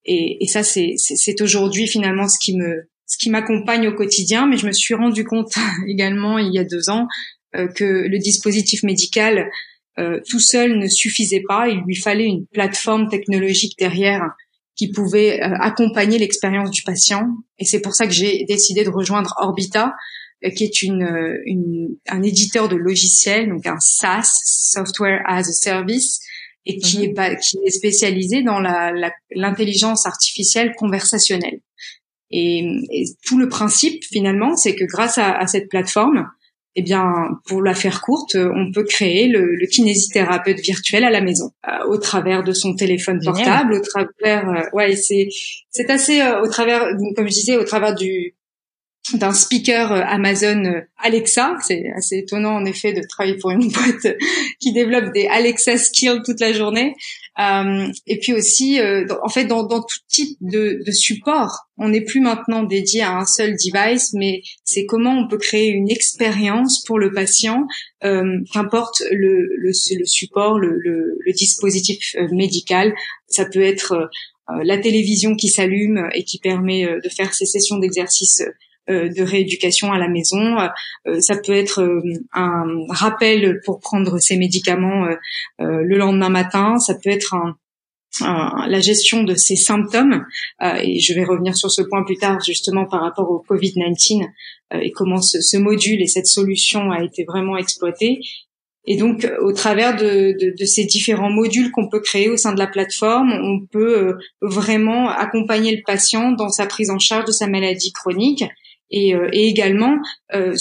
Et, 0.06 0.48
ça, 0.48 0.63
c'est, 0.63 0.95
aujourd'hui 1.42 1.86
finalement 1.86 2.27
ce 2.27 2.39
qui 2.39 2.57
me, 2.57 2.89
ce 3.06 3.18
qui 3.19 3.30
m'accompagne 3.30 3.88
au 3.88 3.94
quotidien. 3.94 4.48
Mais 4.48 4.57
je 4.57 4.65
me 4.65 4.71
suis 4.71 4.95
rendu 4.95 5.25
compte 5.25 5.53
également 5.88 6.39
il 6.39 6.53
y 6.53 6.59
a 6.59 6.63
deux 6.63 6.89
ans 6.89 7.07
euh, 7.56 7.68
que 7.68 7.83
le 7.83 8.18
dispositif 8.18 8.83
médical 8.83 9.51
euh, 10.00 10.21
tout 10.27 10.39
seul 10.39 10.80
ne 10.80 10.88
suffisait 10.88 11.44
pas. 11.45 11.68
Il 11.68 11.81
lui 11.86 11.98
fallait 11.98 12.25
une 12.25 12.48
plateforme 12.48 13.09
technologique 13.09 13.77
derrière 13.77 14.24
qui 14.77 14.89
pouvait 14.89 15.42
accompagner 15.42 16.18
l'expérience 16.18 16.71
du 16.71 16.81
patient. 16.81 17.27
Et 17.59 17.65
c'est 17.65 17.81
pour 17.81 17.94
ça 17.94 18.07
que 18.07 18.13
j'ai 18.13 18.45
décidé 18.45 18.86
de 18.86 18.89
rejoindre 18.89 19.36
Orbita, 19.38 19.94
qui 20.50 20.64
est 20.64 20.82
une, 20.82 21.04
euh, 21.04 21.42
une, 21.46 21.90
un 22.10 22.24
éditeur 22.24 22.68
de 22.68 22.76
logiciels, 22.76 23.50
donc 23.50 23.68
un 23.68 23.80
SaaS, 23.80 24.42
Software 24.44 25.22
as 25.28 25.48
a 25.48 25.54
Service, 25.54 26.20
et 26.66 26.78
qui, 26.78 27.08
mhm. 27.08 27.20
est, 27.20 27.40
qui 27.40 27.58
est 27.66 27.72
spécialisé 27.72 28.44
dans 28.44 28.60
l'intelligence 28.60 30.06
la, 30.06 30.10
artificielle 30.10 30.74
conversationnelle. 30.76 31.60
Et, 32.32 32.60
et, 32.92 33.06
tout 33.26 33.38
le 33.38 33.50
principe 33.50 34.04
finalement, 34.06 34.56
c'est 34.56 34.76
que 34.76 34.86
grâce 34.86 35.18
à, 35.18 35.32
à, 35.32 35.48
cette 35.48 35.70
plateforme, 35.70 36.28
eh 36.76 36.82
bien, 36.82 37.12
pour 37.46 37.62
la 37.62 37.74
faire 37.74 38.02
courte, 38.02 38.36
on 38.36 38.72
peut 38.72 38.86
créer 38.86 39.28
le, 39.28 39.56
le 39.56 39.68
kinésithérapeute 39.68 40.62
virtuel 40.62 41.04
à 41.04 41.10
la 41.10 41.20
maison, 41.20 41.52
euh, 41.68 41.86
au 41.90 41.98
travers 41.98 42.44
de 42.44 42.54
son 42.54 42.76
téléphone 42.76 43.20
portable, 43.24 43.74
au 43.74 43.82
travers, 43.82 44.70
ouais, 44.72 44.96
c'est 44.96 45.28
c'est 45.70 45.90
assez 45.90 46.22
au 46.42 46.48
travers, 46.48 46.86
comme 47.16 47.28
je 47.28 47.34
disais, 47.34 47.58
au 47.58 47.66
travers 47.66 47.94
du 47.94 48.36
d'un 49.13 49.33
speaker 49.33 49.92
euh, 49.92 50.01
Amazon 50.06 50.63
euh, 50.65 50.81
Alexa. 50.98 51.57
C'est 51.65 51.89
assez 51.95 52.18
étonnant 52.18 52.56
en 52.56 52.65
effet 52.65 52.94
de 52.94 53.01
travailler 53.07 53.38
pour 53.38 53.51
une 53.51 53.68
boîte 53.71 54.15
qui 54.59 54.74
développe 54.74 55.13
des 55.13 55.27
Alexa 55.27 55.77
skills 55.77 56.21
toute 56.25 56.39
la 56.39 56.53
journée. 56.53 56.94
Euh, 57.39 57.88
et 58.07 58.19
puis 58.19 58.33
aussi, 58.33 58.80
en 59.24 59.30
fait, 59.30 59.45
dans, 59.45 59.65
tout 59.65 60.00
type 60.09 60.38
de, 60.42 60.83
support, 60.92 61.69
on 61.77 61.89
n'est 61.89 62.03
plus 62.03 62.19
maintenant 62.19 62.63
dédié 62.63 63.01
à 63.01 63.18
un 63.18 63.25
seul 63.25 63.51
device, 63.53 64.12
mais 64.13 64.42
c'est 64.65 64.86
comment 64.86 65.18
on 65.18 65.27
peut 65.30 65.38
créer 65.38 65.69
une 65.69 65.89
expérience 65.89 66.83
pour 66.83 67.00
le 67.00 67.13
patient, 67.13 67.65
qu'importe 68.01 69.01
le, 69.12 69.71
support, 69.74 70.59
le, 70.59 70.77
le, 70.77 71.31
dispositif 71.31 72.15
médical. 72.31 72.94
Ça 73.27 73.45
peut 73.45 73.63
être 73.63 74.09
la 74.63 74.77
télévision 74.77 75.33
qui 75.36 75.48
s'allume 75.48 76.09
et 76.13 76.25
qui 76.25 76.38
permet 76.38 76.86
de 76.86 77.09
faire 77.09 77.33
ces 77.33 77.45
sessions 77.45 77.77
d'exercice 77.77 78.44
de 78.89 79.24
rééducation 79.24 79.92
à 79.92 79.98
la 79.98 80.07
maison. 80.07 80.57
Euh, 81.07 81.19
ça 81.19 81.38
peut 81.38 81.54
être 81.54 81.81
euh, 81.81 82.01
un 82.33 82.66
rappel 82.89 83.60
pour 83.66 83.80
prendre 83.80 84.19
ses 84.19 84.38
médicaments 84.38 85.07
le 85.60 85.98
lendemain 85.98 86.30
matin. 86.30 86.78
Ça 86.80 86.95
peut 86.95 87.10
être 87.10 87.36
la 88.19 88.80
gestion 88.80 89.24
de 89.24 89.36
ses 89.36 89.56
symptômes, 89.56 90.25
et 90.62 91.00
je 91.00 91.13
vais 91.13 91.24
revenir 91.24 91.56
sur 91.56 91.72
ce 91.72 91.81
point 91.81 92.04
plus 92.04 92.18
tard 92.18 92.42
justement 92.42 92.86
par 92.86 93.01
rapport 93.01 93.30
au 93.31 93.44
Covid-19 93.50 94.28
et 94.81 94.92
comment 94.92 95.22
ce, 95.22 95.57
module 95.57 96.01
et 96.01 96.07
cette 96.07 96.27
solution 96.27 96.92
a 96.92 97.04
été 97.04 97.24
vraiment 97.24 97.56
exploité. 97.57 98.19
Et 98.86 98.98
donc, 98.98 99.31
au 99.42 99.54
travers 99.54 99.95
de 99.95 100.66
ces 100.66 100.84
différents 100.86 101.30
modules 101.30 101.72
qu'on 101.72 101.88
peut 101.88 102.01
créer 102.01 102.30
au 102.30 102.36
sein 102.36 102.54
de 102.54 102.60
la 102.60 102.68
plateforme, 102.68 103.31
on 103.31 103.66
peut 103.66 104.18
vraiment 104.42 105.07
accompagner 105.10 105.74
le 105.74 105.84
patient 105.86 106.31
dans 106.31 106.50
sa 106.50 106.66
prise 106.66 106.89
en 106.89 107.00
charge 107.00 107.25
de 107.25 107.31
sa 107.31 107.48
maladie 107.48 107.94
chronique 107.94 108.44
et, 108.92 109.16
euh, 109.16 109.30
et 109.32 109.48
également 109.48 109.98
euh, 110.34 110.56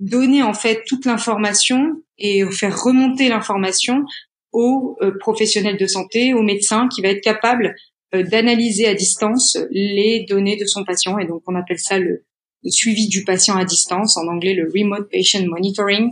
donner 0.00 0.42
en 0.42 0.54
fait 0.54 0.82
toute 0.86 1.04
l'information 1.06 2.02
et 2.18 2.44
faire 2.50 2.80
remonter 2.80 3.28
l'information 3.28 4.04
aux 4.52 4.96
euh, 5.00 5.12
professionnels 5.18 5.78
de 5.78 5.86
santé, 5.86 6.34
aux 6.34 6.42
médecins, 6.42 6.88
qui 6.88 7.02
va 7.02 7.08
être 7.08 7.22
capable 7.22 7.74
d'analyser 8.12 8.86
à 8.86 8.92
distance 8.92 9.56
les 9.70 10.26
données 10.28 10.58
de 10.58 10.66
son 10.66 10.84
patient. 10.84 11.18
Et 11.18 11.26
donc, 11.26 11.42
on 11.46 11.54
appelle 11.54 11.78
ça 11.78 11.98
le, 11.98 12.26
suivi 12.66 13.08
du 13.08 13.24
patient 13.24 13.56
à 13.56 13.64
distance, 13.64 14.18
en 14.18 14.26
anglais 14.26 14.52
le 14.52 14.64
remote 14.64 15.10
patient 15.10 15.42
monitoring. 15.46 16.10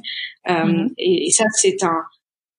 Mm-hmm. 0.48 0.94
et, 0.96 1.26
et, 1.26 1.30
ça, 1.30 1.44
c'est 1.52 1.82
un, 1.82 2.02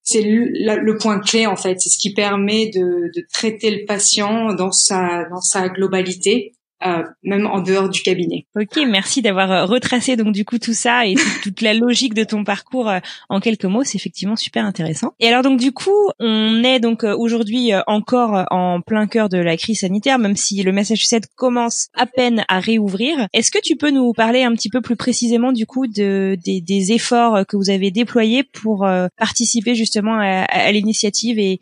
c'est 0.04 0.22
le, 0.22 0.76
le, 0.80 0.98
point 0.98 1.20
clé 1.20 1.48
en 1.48 1.56
fait. 1.56 1.82
C'est 1.82 1.90
ce 1.90 1.98
qui 1.98 2.14
permet 2.14 2.68
de, 2.68 3.10
de, 3.16 3.26
traiter 3.34 3.72
le 3.72 3.86
patient 3.86 4.54
dans 4.54 4.72
sa 4.72 5.26
dans 5.32 5.42
sa 5.42 5.70
globalité 5.70 6.54
euh, 6.86 7.04
même 7.24 7.46
en 7.46 7.62
dehors 7.62 7.90
du 7.90 8.02
cabinet. 8.02 8.46
Ok, 8.56 8.80
merci 8.88 9.22
d'avoir 9.22 9.52
euh, 9.52 9.66
retracé 9.66 10.16
donc 10.16 10.34
du 10.34 10.46
coup 10.46 10.58
tout 10.58 10.74
ça 10.74 11.06
et 11.06 11.16
toute, 11.44 11.62
la 11.62 11.74
logique 11.74 12.14
de 12.14 12.24
ton 12.24 12.44
parcours 12.44 12.90
euh, 12.90 13.00
en 13.30 13.40
quelques 13.40 13.66
mots. 13.66 13.84
C'est 13.84 13.98
effectivement 13.98 14.36
super 14.36 14.66
intéressant. 14.66 15.14
Et 15.20 15.28
alors 15.28 15.44
donc 15.44 15.60
du 15.60 15.72
coup, 15.72 16.10
on 16.20 16.64
est 16.64 16.80
donc 16.80 17.04
aujourd'hui 17.04 17.72
encore 17.88 18.46
en 18.52 18.82
plein 18.82 19.08
cœur 19.08 19.30
de 19.30 19.38
la 19.38 19.58
crise 19.58 19.82
sanitaire, 19.82 20.18
même 20.18 20.36
si 20.36 20.62
le 20.64 20.72
Massachusetts 20.72 21.28
commence 21.36 21.90
à 21.94 22.06
peine 22.06 22.44
à 22.48 22.60
réouvrir. 22.60 23.28
Est-ce 23.34 23.52
que 23.52 23.60
tu 23.62 23.76
peux 23.76 23.92
nous 23.92 24.14
parler 24.14 24.44
un 24.44 24.54
petit 24.54 24.70
peu 24.70 24.82
plus 24.82 24.96
précisément 24.96 25.52
du 25.52 25.66
coup 25.66 25.88
de, 25.88 26.38
des, 26.44 26.62
des 26.62 26.92
efforts 26.94 27.46
que 27.48 27.58
vous 27.58 27.70
avez 27.70 27.92
déployés 27.92 28.44
pour 28.44 28.88
participer 29.18 29.76
justement 29.76 30.16
à, 30.16 30.46
à 30.46 30.72
l'initiative 30.72 31.40
et 31.40 31.60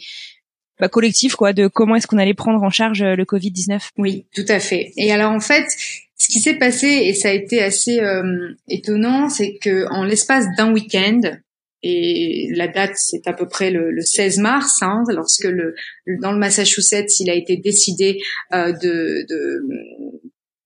bah, 0.80 0.90
collectif 0.90 1.36
quoi 1.36 1.54
de 1.54 1.68
comment 1.68 1.96
est-ce 1.96 2.08
qu'on 2.08 2.18
allait 2.18 2.34
prendre 2.34 2.62
en 2.64 2.70
charge 2.70 3.02
euh, 3.02 3.16
le 3.16 3.26
Covid 3.26 3.52
19 3.52 3.92
Oui, 3.98 4.26
tout 4.34 4.46
à 4.48 4.60
fait. 4.60 4.92
Et 4.98 5.12
alors 5.12 5.32
en 5.32 5.40
fait, 5.40 5.66
ce 6.18 6.28
qui 6.28 6.40
s'est 6.40 6.56
passé 6.56 6.88
et 6.88 7.14
ça 7.14 7.30
a 7.30 7.34
été 7.34 7.62
assez 7.62 8.00
euh, 8.00 8.54
étonnant, 8.68 9.30
c'est 9.30 9.58
que 9.58 9.88
en 9.92 10.04
l'espace 10.04 10.46
d'un 10.58 10.72
week-end, 10.72 11.22
et 11.82 12.50
la 12.56 12.68
date 12.68 12.94
c'est 12.96 13.28
à 13.28 13.34
peu 13.34 13.48
près 13.48 13.72
le, 13.72 13.92
le 13.92 14.02
16 14.02 14.40
mars, 14.40 14.82
hein, 14.82 15.04
lorsque 15.10 15.46
le, 15.46 15.76
dans 16.22 16.32
le 16.32 16.38
Massachusetts 16.38 17.20
il 17.20 17.30
a 17.30 17.36
été 17.36 17.58
décidé 17.58 18.20
euh, 18.54 18.72
de, 18.74 19.26
de 19.30 19.62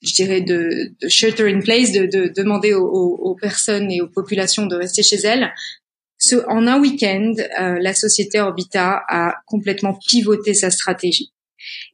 je 0.01 0.13
dirais 0.13 0.41
de, 0.41 0.91
de, 1.01 1.07
shelter 1.07 1.47
in 1.47 1.61
place, 1.61 1.91
de, 1.91 2.05
de 2.05 2.31
demander 2.35 2.73
aux, 2.73 2.83
aux, 2.83 3.35
personnes 3.35 3.89
et 3.89 4.01
aux 4.01 4.09
populations 4.09 4.65
de 4.65 4.75
rester 4.75 5.01
chez 5.01 5.15
elles 5.23 5.49
en 6.47 6.67
un 6.67 6.79
week-end, 6.79 7.33
euh, 7.59 7.77
la 7.79 7.93
société 7.93 8.39
Orbita 8.39 9.03
a 9.07 9.35
complètement 9.45 9.97
pivoté 10.07 10.53
sa 10.53 10.69
stratégie. 10.71 11.33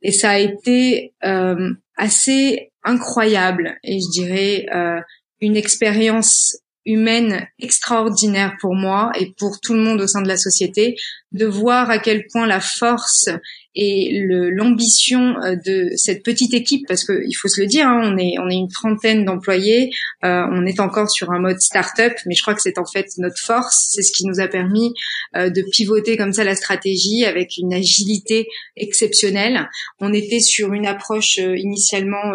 Et 0.02 0.12
ça 0.12 0.32
a 0.32 0.38
été 0.40 1.14
euh, 1.24 1.74
assez 1.96 2.72
incroyable 2.84 3.78
et 3.84 4.00
je 4.00 4.10
dirais 4.12 4.66
euh, 4.74 5.00
une 5.42 5.58
expérience 5.58 6.58
humaine 6.86 7.48
extraordinaire 7.60 8.56
pour 8.62 8.74
moi 8.74 9.12
et 9.20 9.34
pour 9.38 9.60
tout 9.60 9.74
le 9.74 9.82
monde 9.82 10.02
au 10.02 10.08
sein 10.08 10.22
de 10.22 10.28
la 10.28 10.38
société 10.38 10.96
de 11.34 11.46
voir 11.46 11.90
à 11.90 12.00
quel 12.00 12.26
point 12.32 12.48
la 12.48 12.62
force 12.62 13.30
et 13.76 14.26
l'ambition 14.52 15.36
euh, 15.44 15.56
de 15.56 15.92
cette 15.96 16.24
petite 16.24 16.54
équipe, 16.54 16.88
parce 16.88 17.04
que 17.04 17.22
il 17.26 17.34
faut 17.34 17.48
se 17.48 17.62
le 17.62 17.68
dire, 17.68 17.88
hein, 17.88 18.02
on 18.04 18.18
est 18.18 18.34
on 18.40 18.50
est 18.50 18.56
une 18.56 18.70
trentaine 18.70 19.26
d'employés, 19.26 19.92
euh, 20.24 20.44
on 20.52 20.66
est 20.66 20.80
encore 20.80 21.10
sur 21.10 21.32
un 21.32 21.40
mode 21.40 21.62
start-up, 21.62 22.14
mais 22.26 22.34
je 22.34 22.42
crois 22.42 22.56
que 22.56 22.62
c'est 22.62 22.80
en 22.80 22.86
fait 22.86 23.06
notre 23.18 23.40
force, 23.40 23.90
c'est 23.92 24.02
ce 24.02 24.12
qui 24.12 24.26
nous 24.26 24.40
a 24.40 24.48
permis 24.48 24.94
euh, 25.36 25.50
de 25.50 25.64
pivoter 25.72 26.18
comme 26.18 26.34
ça 26.34 26.44
la 26.44 26.56
stratégie 26.56 27.26
avec 27.26 27.58
une 27.58 27.74
agilité 27.74 28.48
exceptionnelle. 28.76 29.70
On 30.00 30.14
était 30.14 30.40
sur 30.40 30.74
une 30.74 30.88
approche 30.88 31.38
initialement 31.38 32.34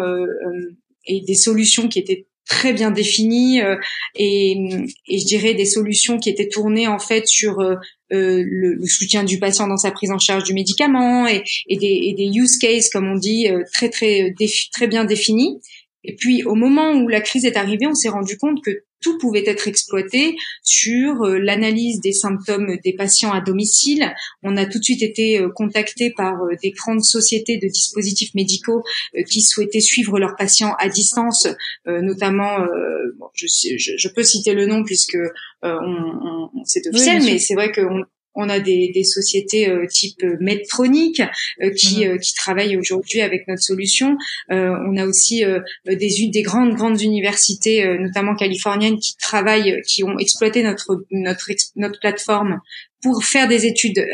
et 1.05 1.21
des 1.21 1.35
solutions 1.35 1.87
qui 1.87 1.99
étaient 1.99 2.27
très 2.45 2.73
bien 2.73 2.91
définies 2.91 3.59
et, 4.15 4.51
et, 5.07 5.19
je 5.19 5.25
dirais 5.25 5.53
des 5.55 5.65
solutions 5.65 6.19
qui 6.19 6.29
étaient 6.29 6.47
tournées 6.47 6.87
en 6.87 6.99
fait 6.99 7.27
sur 7.27 7.59
euh, 8.13 8.43
le, 8.45 8.75
le, 8.75 8.85
soutien 8.85 9.23
du 9.23 9.39
patient 9.39 9.67
dans 9.67 9.77
sa 9.77 9.89
prise 9.89 10.11
en 10.11 10.19
charge 10.19 10.43
du 10.43 10.53
médicament 10.53 11.25
et, 11.25 11.43
des, 11.69 12.29
use 12.35 12.57
cases, 12.59 12.89
comme 12.89 13.07
on 13.07 13.15
dit, 13.15 13.49
euh, 13.49 13.63
très 13.73 13.89
très 13.89 14.35
très 14.71 14.87
bien 14.87 15.05
définis. 15.05 15.59
Et 16.05 16.15
puis 16.15 16.43
au 16.43 16.55
moment 16.55 16.93
où 16.93 17.07
la 17.07 17.21
crise 17.21 17.45
est 17.45 17.57
arrivée, 17.57 17.87
on 17.87 17.93
s'est 17.93 18.09
rendu 18.09 18.37
compte 18.37 18.63
que 18.63 18.71
tout 19.01 19.17
pouvait 19.19 19.43
être 19.45 19.67
exploité 19.67 20.35
sur 20.63 21.23
euh, 21.23 21.37
l'analyse 21.37 21.99
des 21.99 22.13
symptômes 22.13 22.77
des 22.83 22.93
patients 22.93 23.31
à 23.31 23.41
domicile. 23.41 24.13
On 24.41 24.57
a 24.57 24.65
tout 24.65 24.79
de 24.79 24.83
suite 24.83 25.03
été 25.03 25.39
contacté 25.53 26.11
par 26.15 26.35
des 26.61 26.71
grandes 26.71 27.03
sociétés 27.03 27.57
de 27.57 27.67
dispositifs 27.67 28.33
médicaux 28.33 28.83
qui 29.29 29.41
souhaitaient 29.41 29.79
suivre 29.79 30.19
leurs 30.19 30.35
patients 30.35 30.73
à 30.79 30.89
distance, 30.89 31.47
notamment, 31.85 32.65
je, 33.33 33.47
je, 33.47 34.07
peux 34.09 34.23
citer 34.23 34.53
le 34.53 34.65
nom 34.65 34.83
puisque 34.83 35.15
euh, 35.15 35.79
on, 35.81 36.49
on, 36.53 36.63
c'est 36.63 36.85
officiel, 36.87 37.23
mais 37.23 37.39
c'est 37.39 37.55
vrai 37.55 37.71
qu'on 37.71 38.03
on 38.35 38.49
a 38.49 38.59
des, 38.59 38.91
des 38.93 39.03
sociétés 39.03 39.69
euh, 39.69 39.85
type 39.87 40.21
Medtronic 40.39 41.21
euh, 41.61 41.71
qui, 41.71 42.05
mhm. 42.07 42.19
qui 42.19 42.33
travaillent 42.33 42.77
aujourd'hui 42.77 43.21
avec 43.21 43.47
notre 43.47 43.61
solution. 43.61 44.17
on 44.49 44.97
a 44.97 45.05
aussi 45.05 45.43
des, 45.85 46.29
des 46.31 46.41
grandes 46.41 46.75
grandes 46.75 47.01
universités, 47.01 47.85
notamment 47.99 48.35
californiennes, 48.35 48.99
qui 48.99 49.15
travaillent, 49.17 49.81
qui 49.87 50.03
ont 50.03 50.17
exploité 50.19 50.63
notre 50.63 51.05
notre 51.11 51.51
notre 51.75 51.99
plateforme 51.99 52.59
pour 53.01 53.23
faire 53.23 53.47
des 53.47 53.65
études 53.65 54.05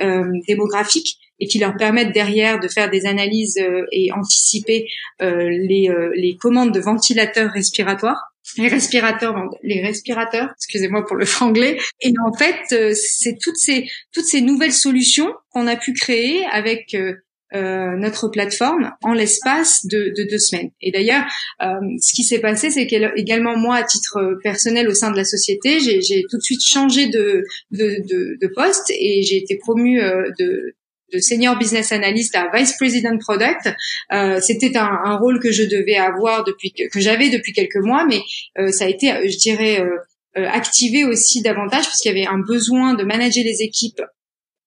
démographiques 0.47 1.17
et 1.39 1.47
qui 1.47 1.59
leur 1.59 1.75
permettent 1.75 2.13
derrière 2.13 2.59
de 2.59 2.67
faire 2.67 2.89
des 2.89 3.05
analyses 3.05 3.57
et 3.91 4.11
anticiper 4.11 4.87
les, 5.19 5.89
les 6.15 6.37
commandes 6.37 6.73
de 6.73 6.79
ventilateurs 6.79 7.51
respiratoires 7.51 8.30
les 8.57 8.67
respirateurs, 8.67 9.35
les 9.63 9.81
respirateurs, 9.81 10.49
excusez-moi 10.57 11.05
pour 11.05 11.15
le 11.15 11.25
franglais. 11.35 11.77
Et 12.01 12.13
en 12.25 12.33
fait, 12.33 12.59
euh, 12.73 12.93
c'est 12.95 13.37
toutes 13.39 13.57
ces 13.57 13.87
toutes 14.13 14.25
ces 14.25 14.41
nouvelles 14.41 14.73
solutions 14.73 15.33
qu'on 15.51 15.67
a 15.67 15.75
pu 15.75 15.93
créer 15.93 16.45
avec 16.51 16.93
euh, 16.93 17.15
euh, 17.53 17.97
notre 17.97 18.29
plateforme 18.29 18.91
en 19.03 19.13
l'espace 19.13 19.85
de, 19.85 20.13
de, 20.15 20.29
deux 20.29 20.37
semaines. 20.37 20.69
Et 20.81 20.91
d'ailleurs, 20.91 21.25
ce 21.59 22.13
qui 22.13 22.23
s'est 22.23 22.39
passé, 22.39 22.71
c'est 22.71 22.87
qu'également 22.87 23.57
moi, 23.57 23.75
à 23.75 23.83
titre 23.83 24.39
personnel 24.41 24.87
au 24.87 24.93
sein 24.93 25.11
de 25.11 25.17
la 25.17 25.25
société, 25.25 25.81
j'ai 25.81 26.23
tout 26.29 26.37
de 26.37 26.41
suite 26.41 26.63
changé 26.63 27.07
de, 27.07 27.43
de, 27.71 27.97
de, 28.07 28.37
de 28.39 28.47
poste 28.55 28.89
et 28.91 29.21
j'ai 29.23 29.35
été 29.35 29.57
promue 29.57 29.99
de, 30.39 30.75
de 31.11 31.19
senior 31.19 31.57
business 31.57 31.91
analyst 31.91 32.35
à 32.35 32.49
vice 32.53 32.75
president 32.77 33.17
product. 33.19 33.73
Euh, 34.13 34.39
C'était 34.41 34.77
un, 34.77 34.99
un, 35.05 35.17
rôle 35.17 35.39
que 35.39 35.51
je 35.51 35.63
devais 35.63 35.97
avoir 35.97 36.43
depuis 36.43 36.71
que, 36.71 36.89
que 36.89 36.99
j'avais 36.99 37.29
depuis 37.29 37.53
quelques 37.53 37.83
mois, 37.83 38.05
mais 38.05 38.21
euh, 38.57 38.71
ça 38.71 38.85
a 38.85 38.87
été, 38.87 39.07
je 39.29 39.37
dirais, 39.37 39.81
euh, 39.81 39.97
euh, 40.37 40.47
activé 40.47 41.03
aussi 41.03 41.41
davantage 41.41 41.87
puisqu'il 41.87 42.07
y 42.07 42.11
avait 42.11 42.25
un 42.25 42.39
besoin 42.39 42.93
de 42.93 43.03
manager 43.03 43.43
les 43.43 43.61
équipes 43.61 44.01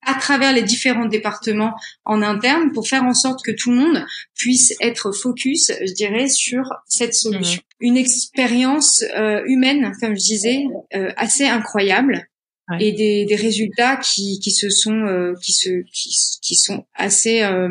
à 0.06 0.12
travers 0.14 0.52
les 0.52 0.62
différents 0.62 1.06
départements 1.06 1.72
en 2.04 2.20
interne 2.20 2.70
pour 2.72 2.86
faire 2.86 3.04
en 3.04 3.14
sorte 3.14 3.42
que 3.42 3.50
tout 3.50 3.70
le 3.70 3.76
monde 3.76 4.04
puisse 4.34 4.74
être 4.82 5.12
focus, 5.12 5.72
je 5.80 5.92
dirais, 5.94 6.28
sur 6.28 6.64
cette 6.86 7.14
solution. 7.14 7.62
Mmh. 7.62 7.86
Une 7.86 7.96
expérience 7.96 9.02
euh, 9.16 9.40
humaine, 9.46 9.92
comme 10.02 10.14
je 10.14 10.22
disais, 10.22 10.64
euh, 10.94 11.10
assez 11.16 11.46
incroyable 11.46 12.28
et 12.80 12.92
des, 12.92 13.24
des, 13.26 13.36
résultats 13.36 13.96
qui, 13.96 14.40
qui 14.40 14.50
se 14.50 14.70
sont 14.70 15.06
euh, 15.06 15.34
qui 15.42 15.52
se 15.52 15.82
qui, 15.92 16.10
qui, 16.40 16.54
sont 16.54 16.86
assez 16.94 17.42
euh, 17.42 17.68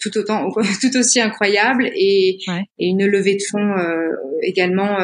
tout 0.00 0.16
autant 0.18 0.48
tout 0.80 0.96
aussi 0.96 1.20
incroyables 1.20 1.86
et, 1.94 2.38
et 2.78 2.86
une 2.86 3.06
levée 3.06 3.36
de 3.36 3.42
fonds 3.48 3.78
euh, 3.78 4.10
également 4.42 4.98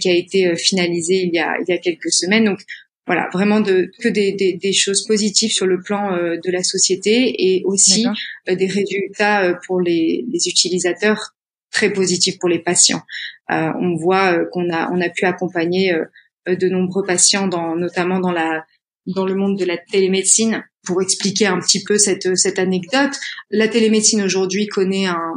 qui 0.00 0.08
a 0.08 0.14
été 0.14 0.56
finalisée 0.56 1.22
il 1.22 1.34
y 1.34 1.38
a 1.38 1.56
il 1.60 1.70
y 1.70 1.72
a 1.72 1.78
quelques 1.78 2.10
semaines. 2.10 2.44
Donc 2.44 2.60
voilà 3.06 3.28
vraiment 3.32 3.60
de 3.60 3.90
que 4.00 4.08
des, 4.08 4.32
des, 4.32 4.54
des 4.54 4.72
choses 4.72 5.06
positives 5.06 5.52
sur 5.52 5.66
le 5.66 5.80
plan 5.80 6.16
de 6.16 6.50
la 6.50 6.62
société 6.62 7.34
et 7.38 7.62
aussi 7.66 8.06
des 8.46 8.66
résultats 8.66 9.58
pour 9.66 9.80
les, 9.80 10.24
les 10.26 10.48
utilisateurs 10.48 11.34
très 11.70 11.92
positifs 11.92 12.38
pour 12.38 12.48
les 12.48 12.60
patients. 12.60 13.02
On 13.50 13.94
voit 13.96 14.44
qu'on 14.46 14.72
a 14.72 14.90
on 14.90 15.00
a 15.00 15.10
pu 15.10 15.26
accompagner 15.26 15.92
euh, 15.92 16.04
de 16.46 16.68
nombreux 16.68 17.04
patients, 17.04 17.48
dans, 17.48 17.76
notamment 17.76 18.20
dans 18.20 18.32
la 18.32 18.64
dans 19.06 19.26
le 19.26 19.34
monde 19.34 19.58
de 19.58 19.64
la 19.64 19.76
télémédecine. 19.76 20.64
Pour 20.86 21.00
expliquer 21.00 21.46
un 21.46 21.58
petit 21.60 21.82
peu 21.82 21.98
cette 21.98 22.36
cette 22.36 22.58
anecdote, 22.58 23.18
la 23.50 23.68
télémédecine 23.68 24.22
aujourd'hui 24.22 24.66
connaît 24.66 25.06
un 25.06 25.34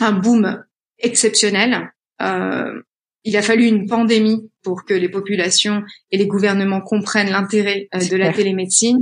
un 0.00 0.12
boom 0.12 0.62
exceptionnel. 0.98 1.90
Euh, 2.20 2.82
il 3.24 3.36
a 3.36 3.42
fallu 3.42 3.66
une 3.66 3.86
pandémie 3.86 4.50
pour 4.62 4.84
que 4.84 4.94
les 4.94 5.08
populations 5.08 5.82
et 6.10 6.18
les 6.18 6.26
gouvernements 6.26 6.80
comprennent 6.80 7.30
l'intérêt 7.30 7.88
euh, 7.94 7.98
de 7.98 8.16
la 8.16 8.32
télémédecine 8.32 8.98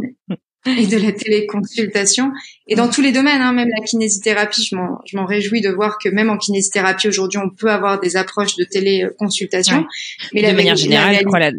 et 0.78 0.86
de 0.86 0.96
la 0.96 1.12
téléconsultation. 1.12 2.32
Et 2.66 2.74
dans 2.74 2.88
tous 2.88 3.02
les 3.02 3.12
domaines, 3.12 3.40
hein, 3.40 3.52
même 3.52 3.68
la 3.68 3.84
kinésithérapie, 3.84 4.64
je 4.64 4.76
m'en, 4.76 5.00
je 5.06 5.16
m'en 5.16 5.26
réjouis 5.26 5.60
de 5.60 5.70
voir 5.70 5.98
que 6.02 6.08
même 6.08 6.30
en 6.30 6.36
kinésithérapie 6.36 7.08
aujourd'hui, 7.08 7.38
on 7.38 7.50
peut 7.50 7.70
avoir 7.70 8.00
des 8.00 8.16
approches 8.16 8.56
de 8.56 8.64
téléconsultation. 8.64 9.86
Mais 10.34 10.42
de 10.42 10.54
manière 10.54 10.76
générale, 10.76 11.16
la, 11.38 11.50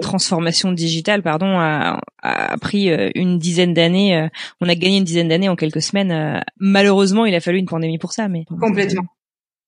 transformation 0.00 0.72
digitale, 0.72 1.22
pardon, 1.22 1.58
a, 1.58 2.00
a 2.22 2.56
pris 2.56 2.90
euh, 2.90 3.10
une 3.14 3.38
dizaine 3.38 3.74
d'années. 3.74 4.16
Euh, 4.16 4.28
on 4.62 4.68
a 4.68 4.74
gagné 4.74 4.96
une 4.96 5.04
dizaine 5.04 5.28
d'années 5.28 5.50
en 5.50 5.56
quelques 5.56 5.82
semaines. 5.82 6.10
Euh, 6.10 6.40
malheureusement, 6.58 7.26
il 7.26 7.34
a 7.34 7.40
fallu 7.40 7.58
une 7.58 7.66
pandémie 7.66 7.98
pour 7.98 8.12
ça, 8.12 8.28
mais 8.28 8.44
complètement. 8.60 9.04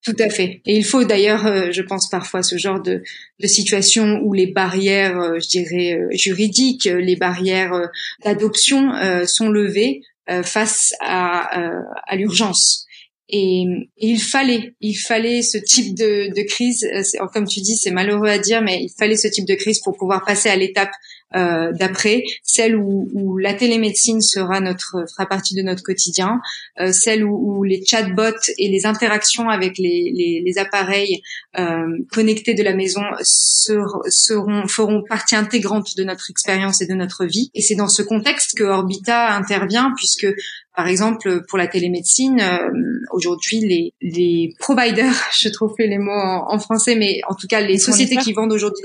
Tout 0.06 0.14
à 0.20 0.30
fait. 0.30 0.60
Et 0.66 0.76
il 0.76 0.84
faut 0.84 1.02
d'ailleurs, 1.02 1.72
je 1.72 1.82
pense 1.82 2.08
parfois, 2.08 2.44
ce 2.44 2.56
genre 2.56 2.80
de, 2.80 3.02
situation 3.42 4.20
où 4.22 4.32
les 4.32 4.46
barrières, 4.46 5.40
je 5.40 5.48
dirais, 5.48 5.98
juridiques, 6.12 6.84
les 6.84 7.16
barrières 7.16 7.90
d'adoption 8.24 8.92
sont 9.26 9.48
levées 9.48 10.02
face 10.44 10.94
à, 11.00 11.80
à 12.06 12.14
l'urgence. 12.14 12.86
Et, 13.28 13.64
il 13.96 14.20
fallait, 14.20 14.74
il 14.80 14.94
fallait 14.94 15.42
ce 15.42 15.58
type 15.58 15.96
de, 15.96 16.32
de 16.32 16.42
crise. 16.46 16.86
Comme 17.32 17.48
tu 17.48 17.60
dis, 17.60 17.76
c'est 17.76 17.90
malheureux 17.90 18.28
à 18.28 18.38
dire, 18.38 18.62
mais 18.62 18.84
il 18.84 18.92
fallait 18.96 19.16
ce 19.16 19.26
type 19.26 19.44
de 19.44 19.56
crise 19.56 19.80
pour 19.80 19.96
pouvoir 19.96 20.24
passer 20.24 20.48
à 20.48 20.54
l'étape 20.54 20.92
euh, 21.34 21.72
d'après, 21.72 22.22
celle 22.42 22.76
où, 22.76 23.08
où, 23.12 23.36
la 23.38 23.52
télémédecine 23.52 24.20
sera 24.20 24.60
notre 24.60 25.04
fera 25.10 25.26
partie 25.26 25.56
de 25.56 25.62
notre 25.62 25.82
quotidien, 25.82 26.40
euh, 26.80 26.92
celle 26.92 27.24
où, 27.24 27.58
où, 27.58 27.64
les 27.64 27.84
chatbots 27.84 28.52
et 28.58 28.68
les 28.68 28.86
interactions 28.86 29.48
avec 29.48 29.76
les, 29.76 30.12
les, 30.14 30.42
les 30.44 30.58
appareils 30.58 31.20
euh, 31.58 31.98
connectés 32.12 32.54
de 32.54 32.62
la 32.62 32.74
maison 32.74 33.02
seront 33.22 34.68
feront 34.68 35.02
partie 35.08 35.34
intégrante 35.34 35.96
de 35.96 36.04
notre 36.04 36.30
expérience 36.30 36.80
et 36.80 36.86
de 36.86 36.94
notre 36.94 37.24
vie. 37.24 37.50
Et 37.54 37.60
c'est 37.60 37.74
dans 37.74 37.88
ce 37.88 38.02
contexte 38.02 38.56
que 38.56 38.64
Orbita 38.64 39.34
intervient, 39.34 39.92
puisque 39.96 40.28
par 40.76 40.88
exemple, 40.88 41.42
pour 41.48 41.56
la 41.56 41.66
télémédecine, 41.68 42.38
euh, 42.38 42.68
aujourd'hui, 43.10 43.60
les, 43.60 43.94
les 44.02 44.54
providers, 44.58 45.14
je 45.38 45.48
trouve 45.48 45.72
plus 45.74 45.88
les 45.88 45.98
mots 45.98 46.12
en, 46.12 46.58
français, 46.58 46.94
mais 46.96 47.20
en 47.28 47.34
tout 47.34 47.46
cas, 47.48 47.62
les, 47.62 47.78
sociétés 47.78 48.16
qui 48.16 48.34
vendent 48.34 48.52
aujourd'hui, 48.52 48.82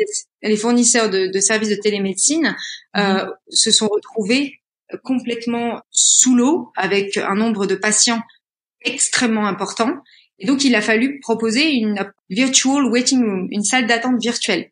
les 0.49 0.57
fournisseurs 0.57 1.09
de, 1.09 1.27
de, 1.27 1.39
services 1.39 1.69
de 1.69 1.75
télémédecine, 1.75 2.55
euh, 2.97 3.25
mhm. 3.25 3.31
se 3.49 3.71
sont 3.71 3.87
retrouvés 3.87 4.59
complètement 5.03 5.81
sous 5.89 6.35
l'eau 6.35 6.71
avec 6.75 7.17
un 7.17 7.35
nombre 7.35 7.65
de 7.65 7.75
patients 7.75 8.21
extrêmement 8.83 9.47
important. 9.47 9.93
Et 10.39 10.47
donc, 10.47 10.65
il 10.65 10.75
a 10.75 10.81
fallu 10.81 11.19
proposer 11.19 11.71
une 11.71 12.11
virtual 12.29 12.85
waiting 12.85 13.21
room, 13.21 13.47
une 13.51 13.63
salle 13.63 13.85
d'attente 13.85 14.19
virtuelle. 14.19 14.71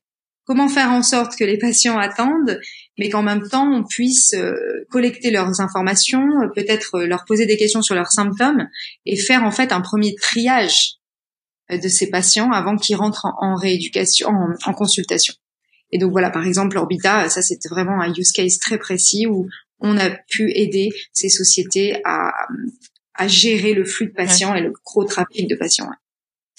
Comment 0.49 0.67
faire 0.67 0.89
en 0.89 1.03
sorte 1.03 1.35
que 1.37 1.43
les 1.43 1.59
patients 1.59 1.99
attendent, 1.99 2.59
mais 2.97 3.09
qu'en 3.09 3.21
même 3.21 3.47
temps 3.47 3.71
on 3.71 3.83
puisse 3.83 4.33
euh, 4.33 4.55
collecter 4.89 5.29
leurs 5.29 5.61
informations, 5.61 6.25
euh, 6.41 6.47
peut-être 6.55 6.95
euh, 6.95 7.05
leur 7.05 7.23
poser 7.25 7.45
des 7.45 7.55
questions 7.55 7.83
sur 7.83 7.93
leurs 7.93 8.11
symptômes 8.11 8.67
et 9.05 9.15
faire 9.15 9.43
en 9.43 9.51
fait 9.51 9.71
un 9.71 9.81
premier 9.81 10.15
triage 10.15 10.95
de 11.69 11.87
ces 11.87 12.09
patients 12.09 12.51
avant 12.51 12.77
qu'ils 12.77 12.95
rentrent 12.95 13.27
en, 13.39 13.53
rééducation, 13.53 14.27
en, 14.65 14.73
consultation. 14.73 15.35
Et 15.91 15.97
donc 15.97 16.11
voilà, 16.11 16.29
par 16.29 16.45
exemple, 16.45 16.77
Orbita, 16.77 17.29
ça 17.29 17.41
c'était 17.41 17.69
vraiment 17.69 17.99
un 18.01 18.13
use 18.13 18.31
case 18.31 18.59
très 18.59 18.77
précis 18.77 19.27
où 19.27 19.47
on 19.79 19.97
a 19.97 20.09
pu 20.29 20.51
aider 20.55 20.89
ces 21.13 21.29
sociétés 21.29 22.01
à, 22.05 22.31
à 23.15 23.27
gérer 23.27 23.73
le 23.73 23.85
flux 23.85 24.07
de 24.07 24.13
patients 24.13 24.55
et 24.55 24.61
le 24.61 24.73
gros 24.85 25.05
trafic 25.05 25.47
de 25.49 25.55
patients. 25.55 25.89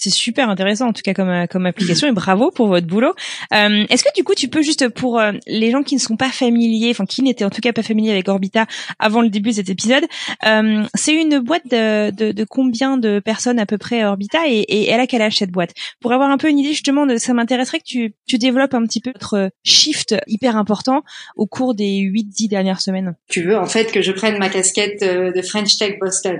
C'est 0.03 0.09
super 0.09 0.49
intéressant 0.49 0.87
en 0.87 0.93
tout 0.93 1.03
cas 1.03 1.13
comme 1.13 1.29
euh, 1.29 1.45
comme 1.45 1.67
application 1.67 2.07
et 2.07 2.11
bravo 2.11 2.49
pour 2.49 2.67
votre 2.67 2.87
boulot. 2.87 3.13
Euh, 3.53 3.85
Est-ce 3.87 4.03
que 4.03 4.09
du 4.15 4.23
coup 4.23 4.33
tu 4.33 4.47
peux 4.47 4.63
juste 4.63 4.89
pour 4.89 5.19
euh, 5.19 5.33
les 5.45 5.69
gens 5.69 5.83
qui 5.83 5.93
ne 5.93 5.99
sont 5.99 6.15
pas 6.15 6.29
familiers, 6.29 6.89
enfin 6.89 7.05
qui 7.05 7.21
n'étaient 7.21 7.45
en 7.45 7.51
tout 7.51 7.61
cas 7.61 7.71
pas 7.71 7.83
familiers 7.83 8.09
avec 8.09 8.27
Orbita 8.27 8.65
avant 8.97 9.21
le 9.21 9.29
début 9.29 9.51
de 9.51 9.55
cet 9.57 9.69
épisode, 9.69 10.03
euh, 10.47 10.83
c'est 10.95 11.13
une 11.13 11.37
boîte 11.37 11.67
de, 11.69 12.09
de, 12.09 12.31
de, 12.31 12.43
combien 12.45 12.97
de 12.97 13.19
personnes 13.19 13.59
à 13.59 13.67
peu 13.67 13.77
près 13.77 14.03
Orbita 14.03 14.39
et, 14.47 14.61
et 14.61 14.89
elle 14.89 14.99
a 14.99 15.05
quel 15.05 15.21
âge 15.21 15.37
cette 15.37 15.51
boîte? 15.51 15.75
Pour 15.99 16.13
avoir 16.13 16.31
un 16.31 16.39
peu 16.39 16.49
une 16.49 16.57
idée 16.57 16.69
justement 16.69 17.05
de 17.05 17.17
ça 17.17 17.35
m'intéresserait 17.35 17.77
que 17.77 17.85
tu, 17.85 18.15
tu 18.25 18.39
développes 18.39 18.73
un 18.73 18.83
petit 18.87 19.01
peu 19.01 19.11
votre 19.13 19.51
shift 19.63 20.15
hyper 20.25 20.57
important 20.57 21.03
au 21.35 21.45
cours 21.45 21.75
des 21.75 21.99
8-10 21.99 22.49
dernières 22.49 22.81
semaines. 22.81 23.15
Tu 23.29 23.43
veux 23.43 23.55
en 23.55 23.67
fait 23.67 23.91
que 23.91 24.01
je 24.01 24.11
prenne 24.11 24.39
ma 24.39 24.49
casquette 24.49 25.03
euh, 25.03 25.31
de 25.31 25.43
French 25.43 25.77
Tech 25.77 25.99
Boston 25.99 26.39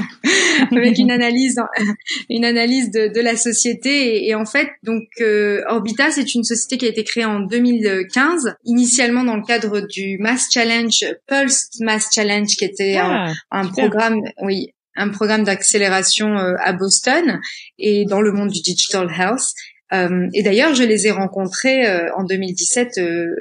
avec 0.70 0.98
une 0.98 1.10
analyse 1.10 1.58
une 2.28 2.44
analyse 2.44 2.81
de, 2.90 3.12
de 3.12 3.20
la 3.20 3.36
société. 3.36 4.16
Et, 4.16 4.28
et, 4.28 4.34
en 4.34 4.46
fait 4.46 4.68
donc 4.82 5.04
euh, 5.20 5.62
Orbita 5.68 6.10
c'est 6.10 6.34
une 6.34 6.44
société 6.44 6.78
qui 6.78 6.86
a 6.86 6.88
été 6.88 7.04
créée 7.04 7.24
en 7.24 7.40
2015 7.40 8.54
initialement 8.64 9.24
dans 9.24 9.36
le 9.36 9.44
cadre 9.44 9.80
du 9.80 10.18
Mass 10.18 10.48
Challenge 10.52 11.04
Pulse 11.26 11.70
Mass 11.80 12.08
Challenge 12.14 12.48
qui 12.48 12.64
était 12.64 12.96
un, 12.96 13.32
ah, 13.50 13.60
un 13.60 13.68
programme 13.68 14.22
oui 14.42 14.72
un 14.96 15.08
programme 15.08 15.44
d'accélération 15.44 16.36
euh, 16.38 16.54
à 16.58 16.72
Boston 16.72 17.40
et 17.78 18.04
dans 18.04 18.20
le 18.20 18.32
monde 18.32 18.50
du 18.50 18.60
digital 18.60 19.10
health. 19.10 19.54
Euh, 19.92 20.28
et 20.32 20.42
d'ailleurs, 20.42 20.74
je 20.74 20.84
les 20.84 21.06
ai 21.06 21.10
rencontrés 21.10 21.86
euh, 21.86 22.08
en 22.16 22.24
2017 22.24 22.98
euh, 22.98 23.34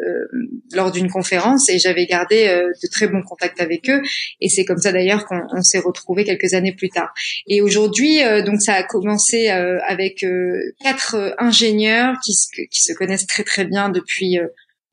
lors 0.74 0.92
d'une 0.92 1.10
conférence 1.10 1.70
et 1.70 1.80
j'avais 1.80 2.06
gardé 2.06 2.48
de 2.48 2.88
très 2.92 3.08
bons 3.08 3.22
contacts 3.22 3.62
avec 3.62 3.90
eux. 3.90 4.02
Et 4.40 4.50
c'est 4.50 4.66
comme 4.66 4.78
ça 4.78 4.92
d'ailleurs 4.92 5.26
qu'on 5.26 5.62
s'est 5.62 5.80
retrouvés 5.80 6.24
quelques 6.24 6.54
années 6.54 6.74
plus 6.74 6.90
tard. 6.90 7.14
Et 7.48 7.62
aujourd'hui, 7.62 8.20
donc 8.46 8.62
ça 8.62 8.74
a 8.74 8.84
commencé 8.84 9.50
avec 9.50 10.26
quatre 10.84 11.36
ingénieurs 11.38 12.16
qui, 12.24 12.34
qui, 12.70 12.82
se 12.82 12.94
connaissent 12.94 13.28
très 13.28 13.44
très 13.44 13.66
bien 13.66 13.90
depuis 13.90 14.40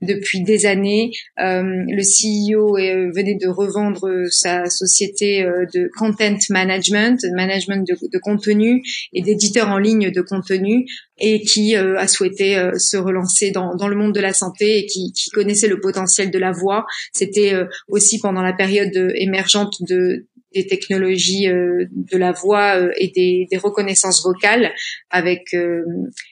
depuis 0.03 0.43
des 0.43 0.67
années. 0.67 1.11
Euh, 1.41 1.63
le 1.63 2.03
CEO 2.03 2.77
est, 2.77 3.11
venait 3.15 3.39
de 3.41 3.49
revendre 3.49 4.09
sa 4.31 4.67
société 4.67 5.43
de 5.75 5.91
content 5.97 6.39
management, 6.51 7.25
management 7.35 7.87
de, 7.87 8.19
contenu 8.19 8.83
et 9.13 9.23
d'éditeurs 9.23 9.69
en 9.69 9.79
ligne 9.79 10.11
de 10.11 10.21
contenu 10.21 10.87
et 11.21 11.43
qui 11.43 11.77
euh, 11.77 11.99
a 11.99 12.07
souhaité 12.07 12.57
euh, 12.57 12.79
se 12.79 12.97
relancer 12.97 13.51
dans, 13.51 13.89
le 13.89 13.97
monde 13.97 14.15
de 14.15 14.21
la 14.21 14.33
santé 14.33 14.79
et 14.79 14.87
qui, 14.87 15.13
connaissait 15.33 15.69
le 15.69 15.81
potentiel 15.81 16.31
de 16.31 16.39
la 16.39 16.53
voix. 16.53 16.87
C'était 17.13 17.55
euh, 17.55 17.65
aussi 17.89 18.19
pendant 18.21 18.43
la 18.43 18.53
période 18.53 18.95
émergente 19.17 19.75
de 19.81 20.27
des 20.55 20.67
technologies 20.67 21.47
de 21.47 22.17
la 22.17 22.33
voix 22.33 22.81
et 22.97 23.13
des, 23.15 23.47
des 23.51 23.57
reconnaissances 23.57 24.25
vocales 24.25 24.73
avec 25.11 25.55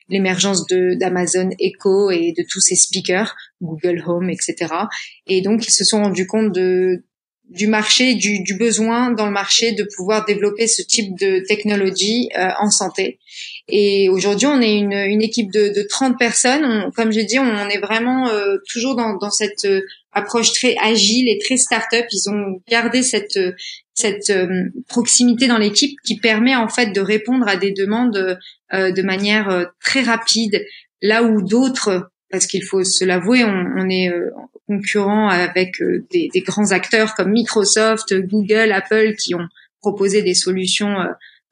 l'émergence 0.09 0.67
d'Amazon 0.67 1.51
Echo 1.59 2.11
et 2.11 2.33
de 2.37 2.45
tous 2.49 2.61
ces 2.61 2.77
speakers, 2.77 3.35
Google 3.61 4.03
Home, 4.07 4.31
etc. 4.31 4.73
Et 5.27 5.43
donc 5.43 5.67
ils 5.67 5.73
se 5.73 5.85
sont 5.85 6.03
rendus 6.03 6.27
compte 6.27 6.53
de 6.55 7.05
du 7.49 7.69
marché, 7.69 8.15
du, 8.15 8.43
du, 8.43 8.57
besoin 8.57 9.13
dans 9.13 9.27
le 9.27 9.33
marché 9.33 9.73
de 9.73 9.87
pouvoir 9.97 10.25
développer 10.25 10.67
ce 10.67 10.83
type 10.83 11.17
de 11.19 11.45
technologie 11.47 12.29
euh, 12.37 12.49
en 12.59 12.71
santé. 12.71 13.21
Et 13.69 14.09
aujourd'hui, 14.09 14.47
on 14.47 14.61
est 14.61 14.77
une, 14.77 14.93
une 14.93 15.23
équipe 15.23 15.53
de, 15.53 15.69
de 15.69 15.83
30 15.89 16.19
personnes. 16.19 16.91
comme 16.97 17.13
j'ai 17.13 17.25
dit, 17.25 17.39
on 17.39 17.69
est 17.69 17.79
vraiment 17.79 18.29
euh, 18.29 18.57
toujours 18.73 18.97
dans, 18.97 19.17
dans 19.17 19.31
cette 19.31 19.65
euh, 19.65 19.83
approche 20.17 20.53
très 20.53 20.77
agile 20.83 21.29
et 21.29 21.39
très 21.39 21.57
start-up. 21.57 22.07
Ils 22.11 22.31
ont 22.31 22.61
gardé 22.69 23.03
cette, 23.03 23.39
cette 23.95 24.33
proximité 24.89 25.47
dans 25.47 25.59
l'équipe 25.59 25.99
qui 26.05 26.19
permet 26.19 26.57
en 26.57 26.69
fait 26.69 26.93
de 26.93 27.01
répondre 27.01 27.47
à 27.47 27.57
des 27.57 27.73
demandes 27.73 28.39
de 28.73 29.03
manière 29.03 29.67
très 29.85 30.03
rapide, 30.03 30.65
là 31.03 31.23
où 31.23 31.43
d'autres 31.43 32.11
parce 32.31 32.47
qu'il 32.47 32.65
faut 32.65 32.83
se 32.85 33.05
l'avouer, 33.05 33.45
on, 33.45 33.89
est 33.89 34.11
concurrent 34.67 35.29
avec 35.29 35.81
euh, 35.81 36.05
des, 36.11 36.29
des, 36.33 36.41
grands 36.41 36.73
acteurs 36.73 37.15
comme 37.15 37.31
Microsoft, 37.31 38.15
Google, 38.15 38.73
Apple 38.73 39.15
qui 39.15 39.35
ont 39.35 39.47
proposé 39.81 40.23
des 40.23 40.35
solutions 40.35 40.97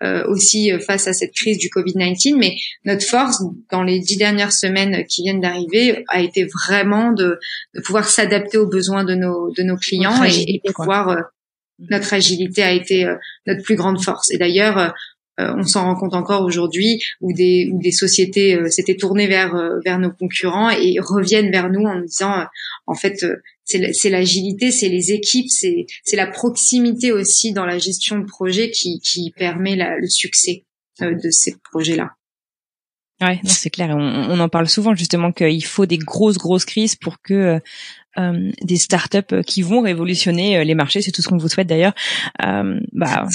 euh, 0.02 0.14
euh, 0.14 0.24
aussi 0.26 0.70
face 0.80 1.08
à 1.08 1.12
cette 1.12 1.32
crise 1.32 1.58
du 1.58 1.68
Covid-19. 1.68 2.36
Mais 2.36 2.56
notre 2.84 3.04
force 3.04 3.42
dans 3.70 3.82
les 3.82 4.00
dix 4.00 4.16
dernières 4.16 4.52
semaines 4.52 5.04
qui 5.06 5.22
viennent 5.22 5.40
d'arriver 5.40 6.04
a 6.08 6.20
été 6.20 6.44
vraiment 6.44 7.12
de, 7.12 7.38
de 7.74 7.80
pouvoir 7.80 8.06
s'adapter 8.06 8.58
aux 8.58 8.68
besoins 8.68 9.04
de 9.04 9.14
nos, 9.14 9.50
de 9.52 9.62
nos 9.62 9.76
clients 9.76 10.22
et, 10.24 10.60
pouvoir... 10.74 11.16
notre 11.90 12.14
agilité 12.14 12.62
a 12.62 12.72
été 12.72 13.06
notre 13.46 13.62
plus 13.62 13.76
grande 13.76 14.02
force. 14.02 14.30
Et 14.30 14.38
d'ailleurs, 14.38 14.78
euh, 14.78 14.88
on 15.38 15.62
s'en 15.64 15.84
rend 15.84 15.96
compte 15.96 16.14
encore 16.14 16.44
aujourd'hui 16.44 17.02
où 17.20 17.32
des, 17.32 17.70
où 17.72 17.80
des 17.80 17.90
sociétés 17.90 18.54
euh, 18.54 18.68
s'étaient 18.68 18.96
tournées 18.96 19.26
vers, 19.26 19.54
euh, 19.54 19.78
vers 19.84 19.98
nos 19.98 20.10
concurrents 20.10 20.70
et 20.70 20.96
reviennent 21.00 21.50
vers 21.50 21.70
nous 21.70 21.82
en 21.82 22.00
disant 22.00 22.44
en 22.86 22.94
fait 22.94 23.26
c'est 23.64 24.10
l'agilité, 24.10 24.70
c'est 24.70 24.88
les 24.88 25.12
équipes, 25.12 25.48
c'est 25.48 26.16
la 26.16 26.26
proximité 26.26 27.12
aussi 27.12 27.52
dans 27.52 27.64
la 27.64 27.78
gestion 27.78 28.18
de 28.18 28.26
projet 28.26 28.70
qui, 28.70 29.00
qui 29.00 29.32
permet 29.36 29.76
le 29.76 30.08
succès 30.08 30.64
de 31.00 31.30
ces 31.30 31.56
projets-là. 31.72 32.10
Ouais, 33.20 33.40
c'est 33.44 33.70
clair. 33.70 33.90
On, 33.90 34.00
on, 34.00 34.40
en 34.40 34.48
parle 34.48 34.68
souvent 34.68 34.94
justement 34.94 35.30
qu'il 35.30 35.64
faut 35.64 35.86
des 35.86 35.98
grosses 35.98 36.36
grosses 36.36 36.64
crises 36.64 36.96
pour 36.96 37.22
que 37.22 37.60
euh, 38.18 38.50
des 38.62 38.76
startups 38.76 39.18
euh, 39.32 39.42
qui 39.42 39.62
vont 39.62 39.80
révolutionner 39.80 40.58
euh, 40.58 40.64
les 40.64 40.74
marchés, 40.74 41.02
c'est 41.02 41.10
tout 41.10 41.22
ce 41.22 41.28
qu'on 41.28 41.36
vous 41.36 41.48
souhaite 41.48 41.66
d'ailleurs, 41.66 41.94
euh, 42.44 42.78
bah, 42.92 43.26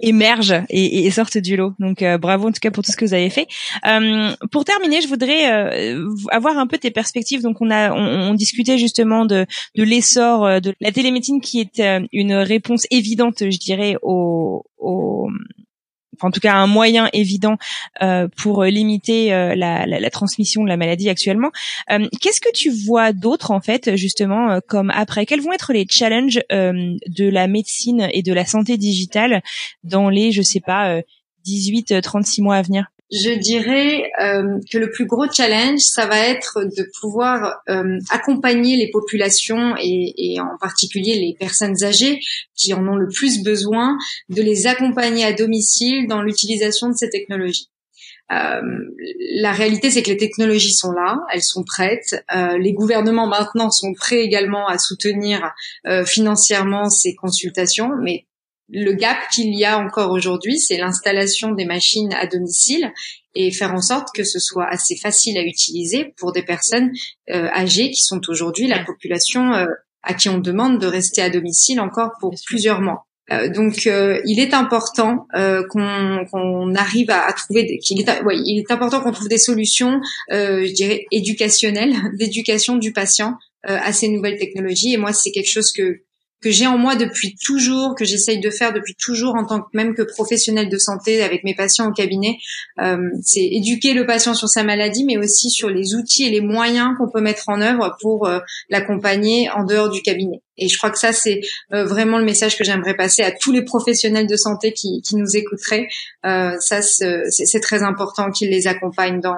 émergent 0.00 0.62
et, 0.68 1.06
et, 1.06 1.10
sortent 1.10 1.38
du 1.38 1.56
lot. 1.56 1.74
Donc 1.78 2.04
bravo 2.20 2.48
en 2.48 2.52
tout 2.52 2.60
cas 2.60 2.70
pour 2.70 2.84
tout 2.84 2.92
ce 2.92 2.96
que 2.96 3.04
vous 3.04 3.14
avez 3.14 3.30
fait. 3.30 3.46
pour 4.50 4.64
terminer, 4.64 5.00
je 5.00 5.08
voudrais 5.08 5.94
avoir 6.30 6.58
un 6.58 6.66
peu 6.66 6.78
tes 6.78 6.90
perspectives. 6.90 7.42
Donc 7.42 7.60
on 7.60 7.70
a 7.70 7.92
on, 7.92 8.30
on 8.30 8.34
discutait 8.34 8.78
justement 8.78 9.24
de, 9.24 9.46
de 9.76 9.82
l'essor 9.82 10.60
de 10.60 10.74
la 10.80 10.92
télémédecine 10.92 11.40
qui 11.40 11.60
est 11.60 11.82
une 12.12 12.34
réponse 12.34 12.86
évidente, 12.90 13.38
je 13.40 13.58
dirais, 13.58 13.96
au, 14.02 14.64
au 14.78 15.28
en 16.24 16.30
tout 16.30 16.40
cas 16.40 16.54
un 16.54 16.66
moyen 16.66 17.08
évident 17.12 17.56
euh, 18.02 18.28
pour 18.36 18.64
limiter 18.64 19.32
euh, 19.32 19.54
la, 19.54 20.10
transmission 20.10 20.62
de 20.62 20.68
la 20.68 20.76
maladie 20.76 21.08
actuellement. 21.08 21.50
Euh, 21.90 22.06
qu'est-ce 22.20 22.40
que 22.40 22.52
tu 22.52 22.70
vois 22.70 23.12
d'autre 23.12 23.50
en 23.50 23.60
fait 23.60 23.96
justement 23.96 24.50
euh, 24.50 24.60
comme 24.66 24.90
après? 24.90 25.26
Quels 25.26 25.40
vont 25.40 25.52
être 25.52 25.72
les 25.72 25.86
challenges 25.88 26.40
euh, 26.52 26.96
de 27.08 27.28
la 27.28 27.46
médecine 27.46 28.08
et 28.12 28.22
de 28.22 28.32
la 28.32 28.44
santé 28.44 28.76
digitale 28.76 29.42
dans 29.84 30.08
les, 30.08 30.32
je 30.32 30.42
sais 30.42 30.60
pas, 30.60 31.00
18-36 31.46 32.42
mois 32.42 32.56
à 32.56 32.62
venir? 32.62 32.86
Je 33.12 33.30
dirais 33.30 34.10
euh, 34.22 34.58
que 34.70 34.78
le 34.78 34.90
plus 34.90 35.04
gros 35.04 35.30
challenge, 35.30 35.80
ça 35.80 36.06
va 36.06 36.18
être 36.18 36.64
de 36.64 36.90
pouvoir 36.98 37.60
euh, 37.68 37.98
accompagner 38.08 38.76
les 38.76 38.90
populations 38.90 39.74
et, 39.78 40.40
en 40.40 40.56
particulier 40.58 41.16
les 41.16 41.36
personnes 41.38 41.84
âgées 41.84 42.20
qui 42.54 42.72
en 42.72 42.86
ont 42.88 42.96
le 42.96 43.08
plus 43.08 43.42
besoin, 43.42 43.98
de 44.30 44.40
les 44.40 44.66
accompagner 44.66 45.24
à 45.24 45.34
domicile 45.34 46.06
dans 46.08 46.22
l'utilisation 46.22 46.88
de 46.88 46.94
ces 46.94 47.10
technologies. 47.10 47.68
Euh, 48.32 48.62
la 49.34 49.52
réalité, 49.52 49.90
c'est 49.90 50.02
que 50.02 50.10
les 50.10 50.16
technologies 50.16 50.72
sont 50.72 50.92
là, 50.92 51.18
elles 51.34 51.42
sont 51.42 51.64
prêtes. 51.64 52.24
Les 52.58 52.72
gouvernements 52.72 53.26
maintenant 53.26 53.70
sont 53.70 53.92
prêts 53.92 54.20
également 54.20 54.66
à 54.68 54.78
soutenir 54.78 55.52
financièrement 56.06 56.88
ces 56.88 57.14
consultations, 57.14 57.90
mais 58.00 58.24
le 58.72 58.94
gap 58.94 59.18
qu'il 59.32 59.54
y 59.54 59.64
a 59.64 59.78
encore 59.78 60.10
aujourd'hui, 60.10 60.58
c'est 60.58 60.78
l'installation 60.78 61.52
des 61.52 61.66
machines 61.66 62.12
à 62.14 62.26
domicile 62.26 62.90
et 63.34 63.50
faire 63.50 63.74
en 63.74 63.82
sorte 63.82 64.08
que 64.14 64.24
ce 64.24 64.38
soit 64.38 64.66
assez 64.66 64.96
facile 64.96 65.36
à 65.38 65.42
utiliser 65.42 66.14
pour 66.16 66.32
des 66.32 66.42
personnes 66.42 66.90
euh, 67.30 67.48
âgées 67.48 67.90
qui 67.90 68.00
sont 68.00 68.20
aujourd'hui 68.28 68.66
la 68.66 68.82
population 68.82 69.52
euh, 69.52 69.66
à 70.02 70.14
qui 70.14 70.30
on 70.30 70.38
demande 70.38 70.80
de 70.80 70.86
rester 70.86 71.20
à 71.22 71.28
domicile 71.28 71.80
encore 71.80 72.12
pour 72.20 72.34
plusieurs 72.46 72.80
mois. 72.80 73.06
Euh, 73.30 73.48
donc, 73.50 73.84
il 73.86 74.40
est 74.40 74.54
important 74.54 75.26
qu'on 75.70 76.74
arrive 76.74 77.10
à, 77.10 77.32
trouver, 77.34 77.64
des, 77.64 77.78
il, 77.90 78.00
est, 78.00 78.22
il 78.44 78.58
est 78.58 78.70
important 78.72 79.00
qu'on 79.00 79.12
trouve 79.12 79.28
des 79.28 79.38
solutions, 79.38 80.00
je 80.30 80.72
dirais, 80.72 81.04
éducationnelles, 81.12 81.94
d'éducation 82.18 82.76
du 82.76 82.92
patient 82.92 83.34
à 83.64 83.92
ces 83.92 84.08
nouvelles 84.08 84.38
technologies. 84.38 84.94
Et 84.94 84.96
moi, 84.96 85.12
c'est 85.12 85.30
quelque 85.30 85.50
chose 85.50 85.72
que 85.72 86.00
que 86.42 86.50
j'ai 86.50 86.66
en 86.66 86.76
moi 86.76 86.96
depuis 86.96 87.36
toujours, 87.36 87.94
que 87.94 88.04
j'essaye 88.04 88.40
de 88.40 88.50
faire 88.50 88.72
depuis 88.72 88.94
toujours 88.94 89.36
en 89.36 89.46
tant 89.46 89.60
que 89.60 89.68
même 89.74 89.94
que 89.94 90.02
professionnel 90.02 90.68
de 90.68 90.76
santé 90.76 91.22
avec 91.22 91.44
mes 91.44 91.54
patients 91.54 91.88
au 91.88 91.92
cabinet, 91.92 92.38
euh, 92.80 92.98
c'est 93.22 93.44
éduquer 93.44 93.94
le 93.94 94.04
patient 94.04 94.34
sur 94.34 94.48
sa 94.48 94.64
maladie, 94.64 95.04
mais 95.04 95.16
aussi 95.16 95.50
sur 95.50 95.70
les 95.70 95.94
outils 95.94 96.24
et 96.24 96.30
les 96.30 96.40
moyens 96.40 96.90
qu'on 96.98 97.08
peut 97.08 97.20
mettre 97.20 97.48
en 97.48 97.60
œuvre 97.60 97.96
pour 98.00 98.26
euh, 98.26 98.40
l'accompagner 98.68 99.48
en 99.50 99.64
dehors 99.64 99.88
du 99.88 100.02
cabinet. 100.02 100.42
Et 100.58 100.68
je 100.68 100.76
crois 100.76 100.90
que 100.90 100.98
ça, 100.98 101.12
c'est 101.12 101.40
euh, 101.72 101.84
vraiment 101.84 102.18
le 102.18 102.24
message 102.24 102.58
que 102.58 102.64
j'aimerais 102.64 102.94
passer 102.94 103.22
à 103.22 103.30
tous 103.30 103.52
les 103.52 103.62
professionnels 103.62 104.26
de 104.26 104.36
santé 104.36 104.72
qui, 104.72 105.00
qui 105.02 105.16
nous 105.16 105.36
écouteraient. 105.36 105.88
Euh, 106.26 106.58
ça, 106.58 106.82
c'est 106.82 107.60
très 107.60 107.82
important 107.82 108.30
qu'ils 108.30 108.50
les 108.50 108.66
accompagnent 108.66 109.20
dans, 109.20 109.36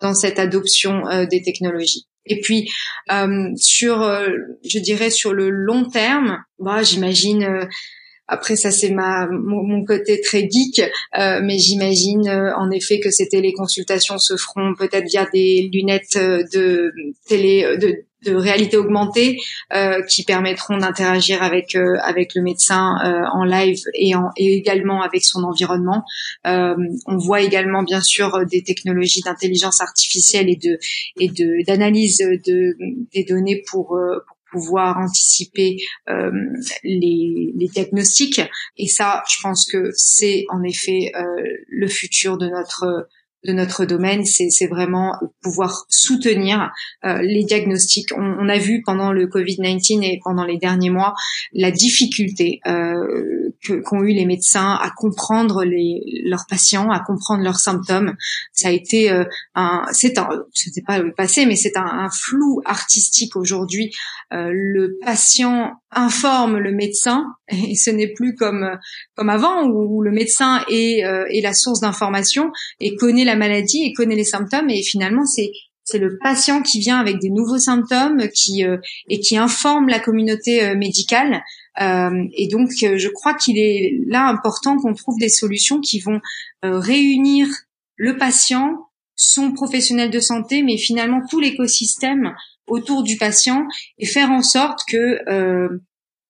dans 0.00 0.14
cette 0.14 0.38
adoption 0.38 1.02
des 1.30 1.42
technologies. 1.42 2.06
Et 2.26 2.40
puis 2.40 2.68
euh, 3.12 3.50
sur, 3.56 4.02
euh, 4.02 4.28
je 4.64 4.78
dirais 4.78 5.10
sur 5.10 5.32
le 5.32 5.50
long 5.50 5.88
terme, 5.88 6.38
bah, 6.58 6.82
j'imagine 6.82 7.44
euh, 7.44 7.64
après 8.28 8.56
ça 8.56 8.70
c'est 8.70 8.90
ma 8.90 9.28
mon, 9.30 9.84
côté 9.84 10.20
très 10.20 10.48
geek, 10.50 10.80
euh, 11.18 11.40
mais 11.42 11.58
j'imagine 11.58 12.28
en 12.28 12.70
effet 12.70 12.98
que 12.98 13.10
ces 13.10 13.28
téléconsultations 13.28 14.18
se 14.18 14.36
feront 14.36 14.74
peut-être 14.76 15.06
via 15.06 15.26
des 15.32 15.70
lunettes 15.72 16.16
de 16.16 16.92
télé 17.28 17.76
de 17.80 18.05
de 18.24 18.34
réalité 18.34 18.76
augmentée 18.76 19.38
euh, 19.72 20.02
qui 20.02 20.24
permettront 20.24 20.78
d'interagir 20.78 21.42
avec 21.42 21.74
euh, 21.74 21.96
avec 22.02 22.34
le 22.34 22.42
médecin 22.42 22.96
euh, 23.04 23.24
en 23.32 23.44
live 23.44 23.80
et, 23.94 24.14
en, 24.14 24.30
et 24.36 24.54
également 24.54 25.02
avec 25.02 25.24
son 25.24 25.44
environnement. 25.44 26.04
on 26.44 27.16
voit 27.18 27.42
également 27.42 27.82
bien 27.82 28.00
sûr 28.00 28.44
des 28.46 28.62
technologies 28.62 29.20
d'intelligence 29.20 29.80
artificielle 29.80 30.48
et 30.48 30.56
de 30.56 30.78
et 31.20 31.28
de 31.28 31.64
d'analyse 31.66 32.18
de 32.18 32.76
des 33.12 33.24
données 33.24 33.62
pour, 33.68 33.88
pour 33.88 34.36
pouvoir 34.50 34.98
anticiper 34.98 35.76
euh, 36.08 36.30
les, 36.82 37.52
les, 37.54 37.68
diagnostics 37.68 38.40
et 38.76 38.86
ça 38.86 39.22
je 39.28 39.36
pense 39.42 39.70
que 39.70 39.90
c'est 39.94 40.44
en 40.50 40.62
effet 40.62 41.12
euh, 41.14 41.24
le 41.68 41.88
futur 41.88 42.38
de 42.38 42.48
notre 42.48 43.08
de 43.46 43.52
notre 43.52 43.84
domaine, 43.84 44.24
c'est 44.24 44.66
vraiment 44.66 45.14
pouvoir 45.42 45.86
soutenir 45.88 46.72
euh, 47.04 47.22
les 47.22 47.44
diagnostics. 47.44 48.10
On, 48.16 48.48
a 48.48 48.58
vu 48.58 48.82
pendant 48.84 49.12
le 49.12 49.26
Covid-19 49.26 50.02
et 50.04 50.20
pendant 50.22 50.44
les 50.44 50.58
derniers 50.58 50.90
mois 50.90 51.14
la 51.52 51.70
difficulté 51.70 52.60
euh, 52.66 53.45
qu'ont 53.84 54.02
eu 54.02 54.12
les 54.12 54.26
médecins 54.26 54.78
à 54.80 54.90
comprendre 54.90 55.64
les, 55.64 56.22
leurs 56.24 56.46
patients, 56.48 56.90
à 56.90 57.00
comprendre 57.00 57.42
leurs 57.42 57.58
symptômes. 57.58 58.16
Ça 58.52 58.68
a 58.68 58.70
été 58.70 59.10
euh, 59.10 59.24
un, 59.54 59.84
c'est 59.92 60.18
un, 60.18 60.28
c'était 60.52 60.82
pas 60.82 60.98
le 60.98 61.12
passé, 61.12 61.46
mais 61.46 61.56
c'est 61.56 61.76
un, 61.76 61.84
un, 61.84 62.10
flou 62.10 62.60
artistique 62.64 63.36
aujourd'hui. 63.36 63.92
Euh, 64.32 64.50
le 64.52 64.98
patient 65.04 65.72
informe 65.90 66.58
le 66.58 66.72
médecin 66.72 67.24
et 67.48 67.74
ce 67.74 67.90
n'est 67.90 68.12
plus 68.12 68.34
comme 68.34 68.68
comme 69.14 69.30
avant 69.30 69.64
où, 69.66 70.02
le 70.02 70.10
médecin 70.10 70.64
est, 70.68 70.98
est 70.98 71.40
la 71.40 71.54
source 71.54 71.80
d'information 71.80 72.50
et 72.80 72.96
connaît 72.96 73.24
la 73.24 73.36
maladie 73.36 73.84
et 73.84 73.92
connaît 73.92 74.16
les 74.16 74.24
symptômes 74.24 74.68
et 74.68 74.82
finalement 74.82 75.24
c'est 75.24 75.52
c'est 75.86 75.98
le 75.98 76.18
patient 76.18 76.62
qui 76.62 76.80
vient 76.80 76.98
avec 76.98 77.20
des 77.20 77.30
nouveaux 77.30 77.58
symptômes 77.58 78.28
qui 78.34 78.64
euh, 78.64 78.76
et 79.08 79.20
qui 79.20 79.36
informe 79.38 79.88
la 79.88 80.00
communauté 80.00 80.62
euh, 80.62 80.74
médicale 80.76 81.34
euh, 81.34 81.38
et 81.78 82.48
donc 82.48 82.70
je 82.70 83.08
crois 83.08 83.34
qu'il 83.34 83.58
est 83.58 83.98
là 84.06 84.26
important 84.28 84.76
qu'on 84.78 84.94
trouve 84.94 85.18
des 85.18 85.28
solutions 85.28 85.80
qui 85.80 86.00
vont 86.00 86.20
réunir 86.62 87.48
le 87.96 88.16
patient 88.16 88.88
son 89.14 89.52
professionnel 89.52 90.10
de 90.10 90.20
santé 90.20 90.62
mais 90.62 90.78
finalement 90.78 91.20
tout 91.28 91.40
l'écosystème 91.40 92.34
autour 92.66 93.02
du 93.02 93.16
patient 93.18 93.66
et 93.98 94.06
faire 94.06 94.30
en 94.30 94.42
sorte 94.42 94.80
que 94.88 95.18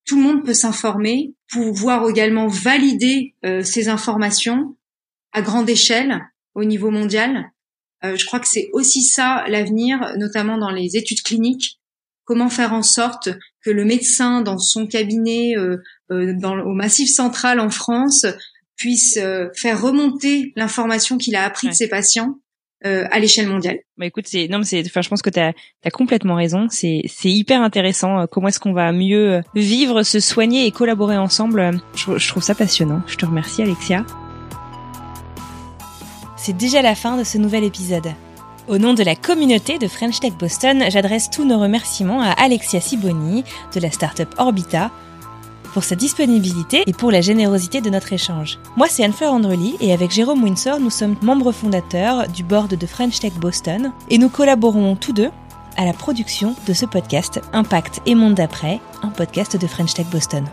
tout 0.05 0.17
le 0.17 0.23
monde 0.23 0.45
peut 0.45 0.55
s'informer, 0.55 1.35
pouvoir 1.49 2.09
également 2.09 2.49
valider 2.49 3.35
ces 3.63 3.89
informations 3.89 4.77
à 5.33 5.43
grande 5.43 5.69
échelle 5.69 6.23
au 6.55 6.65
niveau 6.65 6.91
mondial. 6.91 7.53
Euh, 8.05 8.17
je 8.17 8.27
crois 8.27 8.41
que 8.41 8.49
c'est 8.49 8.71
aussi 8.73 9.03
ça 9.03 9.45
l'avenir, 9.49 10.15
notamment 10.17 10.59
dans 10.59 10.71
les 10.71 10.97
études 10.97 11.23
cliniques. 11.23 11.79
Comment 12.27 12.51
faire 12.51 12.75
en 12.75 12.83
sorte 12.83 13.31
que 13.65 13.71
le 13.71 13.85
médecin 13.85 14.43
dans 14.43 14.59
son 14.59 14.87
cabinet 14.87 15.57
euh, 15.57 15.79
euh 16.11 16.35
dans, 16.35 16.59
au 16.59 16.75
Massif 16.75 17.09
central 17.09 17.61
en 17.61 17.71
France 17.71 18.27
puisse 18.77 19.17
euh, 19.17 19.49
faire 19.55 19.81
remonter 19.81 20.53
l'information 20.57 21.17
qu'il 21.17 21.35
a 21.37 21.45
appris 21.45 21.69
de 21.69 21.73
ses 21.73 21.89
patients 21.89 22.35
euh, 22.85 23.07
à 23.11 23.19
l'échelle 23.19 23.49
mondiale. 23.49 23.79
Bah 23.97 24.05
écoute, 24.05 24.27
c'est 24.27 24.49
non 24.49 24.59
mais 24.59 24.65
c'est 24.65 24.83
enfin 24.85 25.01
je 25.01 25.09
pense 25.09 25.23
que 25.23 25.31
tu 25.31 25.41
as, 25.41 25.55
complètement 25.93 26.35
raison, 26.35 26.67
c'est 26.69 27.01
c'est 27.07 27.31
hyper 27.31 27.63
intéressant 27.63 28.27
comment 28.27 28.49
est-ce 28.49 28.61
qu'on 28.61 28.75
va 28.75 28.93
mieux 28.93 29.41
vivre, 29.55 30.03
se 30.03 30.21
soigner 30.21 30.67
et 30.67 30.73
collaborer 30.73 31.17
ensemble. 31.17 31.81
Je, 31.95 32.19
je 32.19 32.29
trouve 32.29 32.43
ça 32.43 32.55
passionnant. 32.55 33.01
Je 33.07 33.17
te 33.17 33.25
remercie 33.25 33.63
Alexia 33.63 34.05
c'est 36.47 36.57
déjà 36.57 36.81
la 36.81 36.95
fin 36.95 37.17
de 37.17 37.25
ce 37.25 37.39
nouvel 37.39 37.65
épisode. 37.65 38.13
Au 38.69 38.79
nom 38.79 38.95
de 38.95 39.05
la 39.05 39.15
communauté 39.15 39.79
de 39.79 39.87
French 39.87 40.19
Tech 40.19 40.33
Boston, 40.33 40.87
j'adresse 40.89 41.31
tous 41.31 41.45
nos 41.45 41.61
remerciements 41.61 42.21
à 42.21 42.33
Alexia 42.33 42.81
Siboni 42.81 43.45
de 43.73 43.79
la 43.79 43.93
startup 43.93 44.29
Orbita 44.39 44.91
pour 45.73 45.85
sa 45.85 45.95
disponibilité 45.95 46.83
et 46.85 46.93
pour 46.93 47.13
la 47.13 47.21
générosité 47.21 47.81
de 47.81 47.91
notre 47.91 48.13
échange. 48.13 48.59
Moi, 48.77 48.89
c'est 48.91 49.05
Anne-Fleur 49.05 49.33
Andrely 49.33 49.77
et 49.81 49.93
avec 49.93 50.11
Jérôme 50.11 50.43
Windsor, 50.43 50.81
nous 50.81 50.91
sommes 50.91 51.15
membres 51.23 51.53
fondateurs 51.53 52.27
du 52.27 52.43
board 52.43 52.75
de 52.75 52.87
French 52.87 53.21
Tech 53.21 53.35
Boston 53.35 53.93
et 54.11 54.19
nous 54.19 54.29
collaborons 54.29 54.97
tous 54.97 55.13
deux 55.13 55.31
à 55.77 55.85
la 55.85 55.93
production 55.93 56.57
de 56.67 56.73
ce 56.73 56.87
podcast 56.87 57.41
Impact 57.53 58.01
et 58.05 58.17
Monde 58.17 58.35
d'après, 58.35 58.81
un 59.05 59.11
podcast 59.11 59.57
de 59.57 59.67
French 59.69 59.95
Tech 59.95 60.07
Boston. 60.11 60.45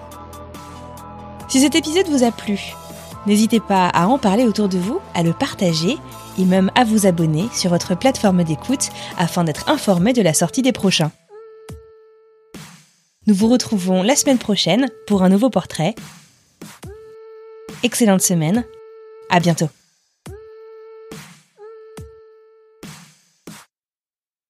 Si 1.47 1.62
cet 1.62 1.73
épisode 1.73 2.10
vous 2.10 2.23
a 2.23 2.32
plu, 2.32 2.76
N'hésitez 3.25 3.59
pas 3.59 3.88
à 3.88 4.07
en 4.07 4.17
parler 4.17 4.43
autour 4.43 4.67
de 4.67 4.77
vous, 4.77 4.99
à 5.13 5.23
le 5.23 5.33
partager 5.33 5.97
et 6.38 6.45
même 6.45 6.71
à 6.75 6.83
vous 6.83 7.05
abonner 7.05 7.47
sur 7.53 7.69
votre 7.69 7.95
plateforme 7.97 8.43
d'écoute 8.43 8.89
afin 9.17 9.43
d'être 9.43 9.69
informé 9.69 10.13
de 10.13 10.21
la 10.21 10.33
sortie 10.33 10.62
des 10.62 10.73
prochains. 10.73 11.12
Nous 13.25 13.33
vous 13.33 13.47
retrouvons 13.47 14.03
la 14.03 14.17
semaine 14.17 14.38
prochaine 14.38 14.89
pour 15.07 15.23
un 15.23 15.29
nouveau 15.29 15.49
portrait. 15.49 15.95
Excellente 17.83 18.21
semaine, 18.21 18.65
à 19.29 19.39
bientôt. 19.39 19.69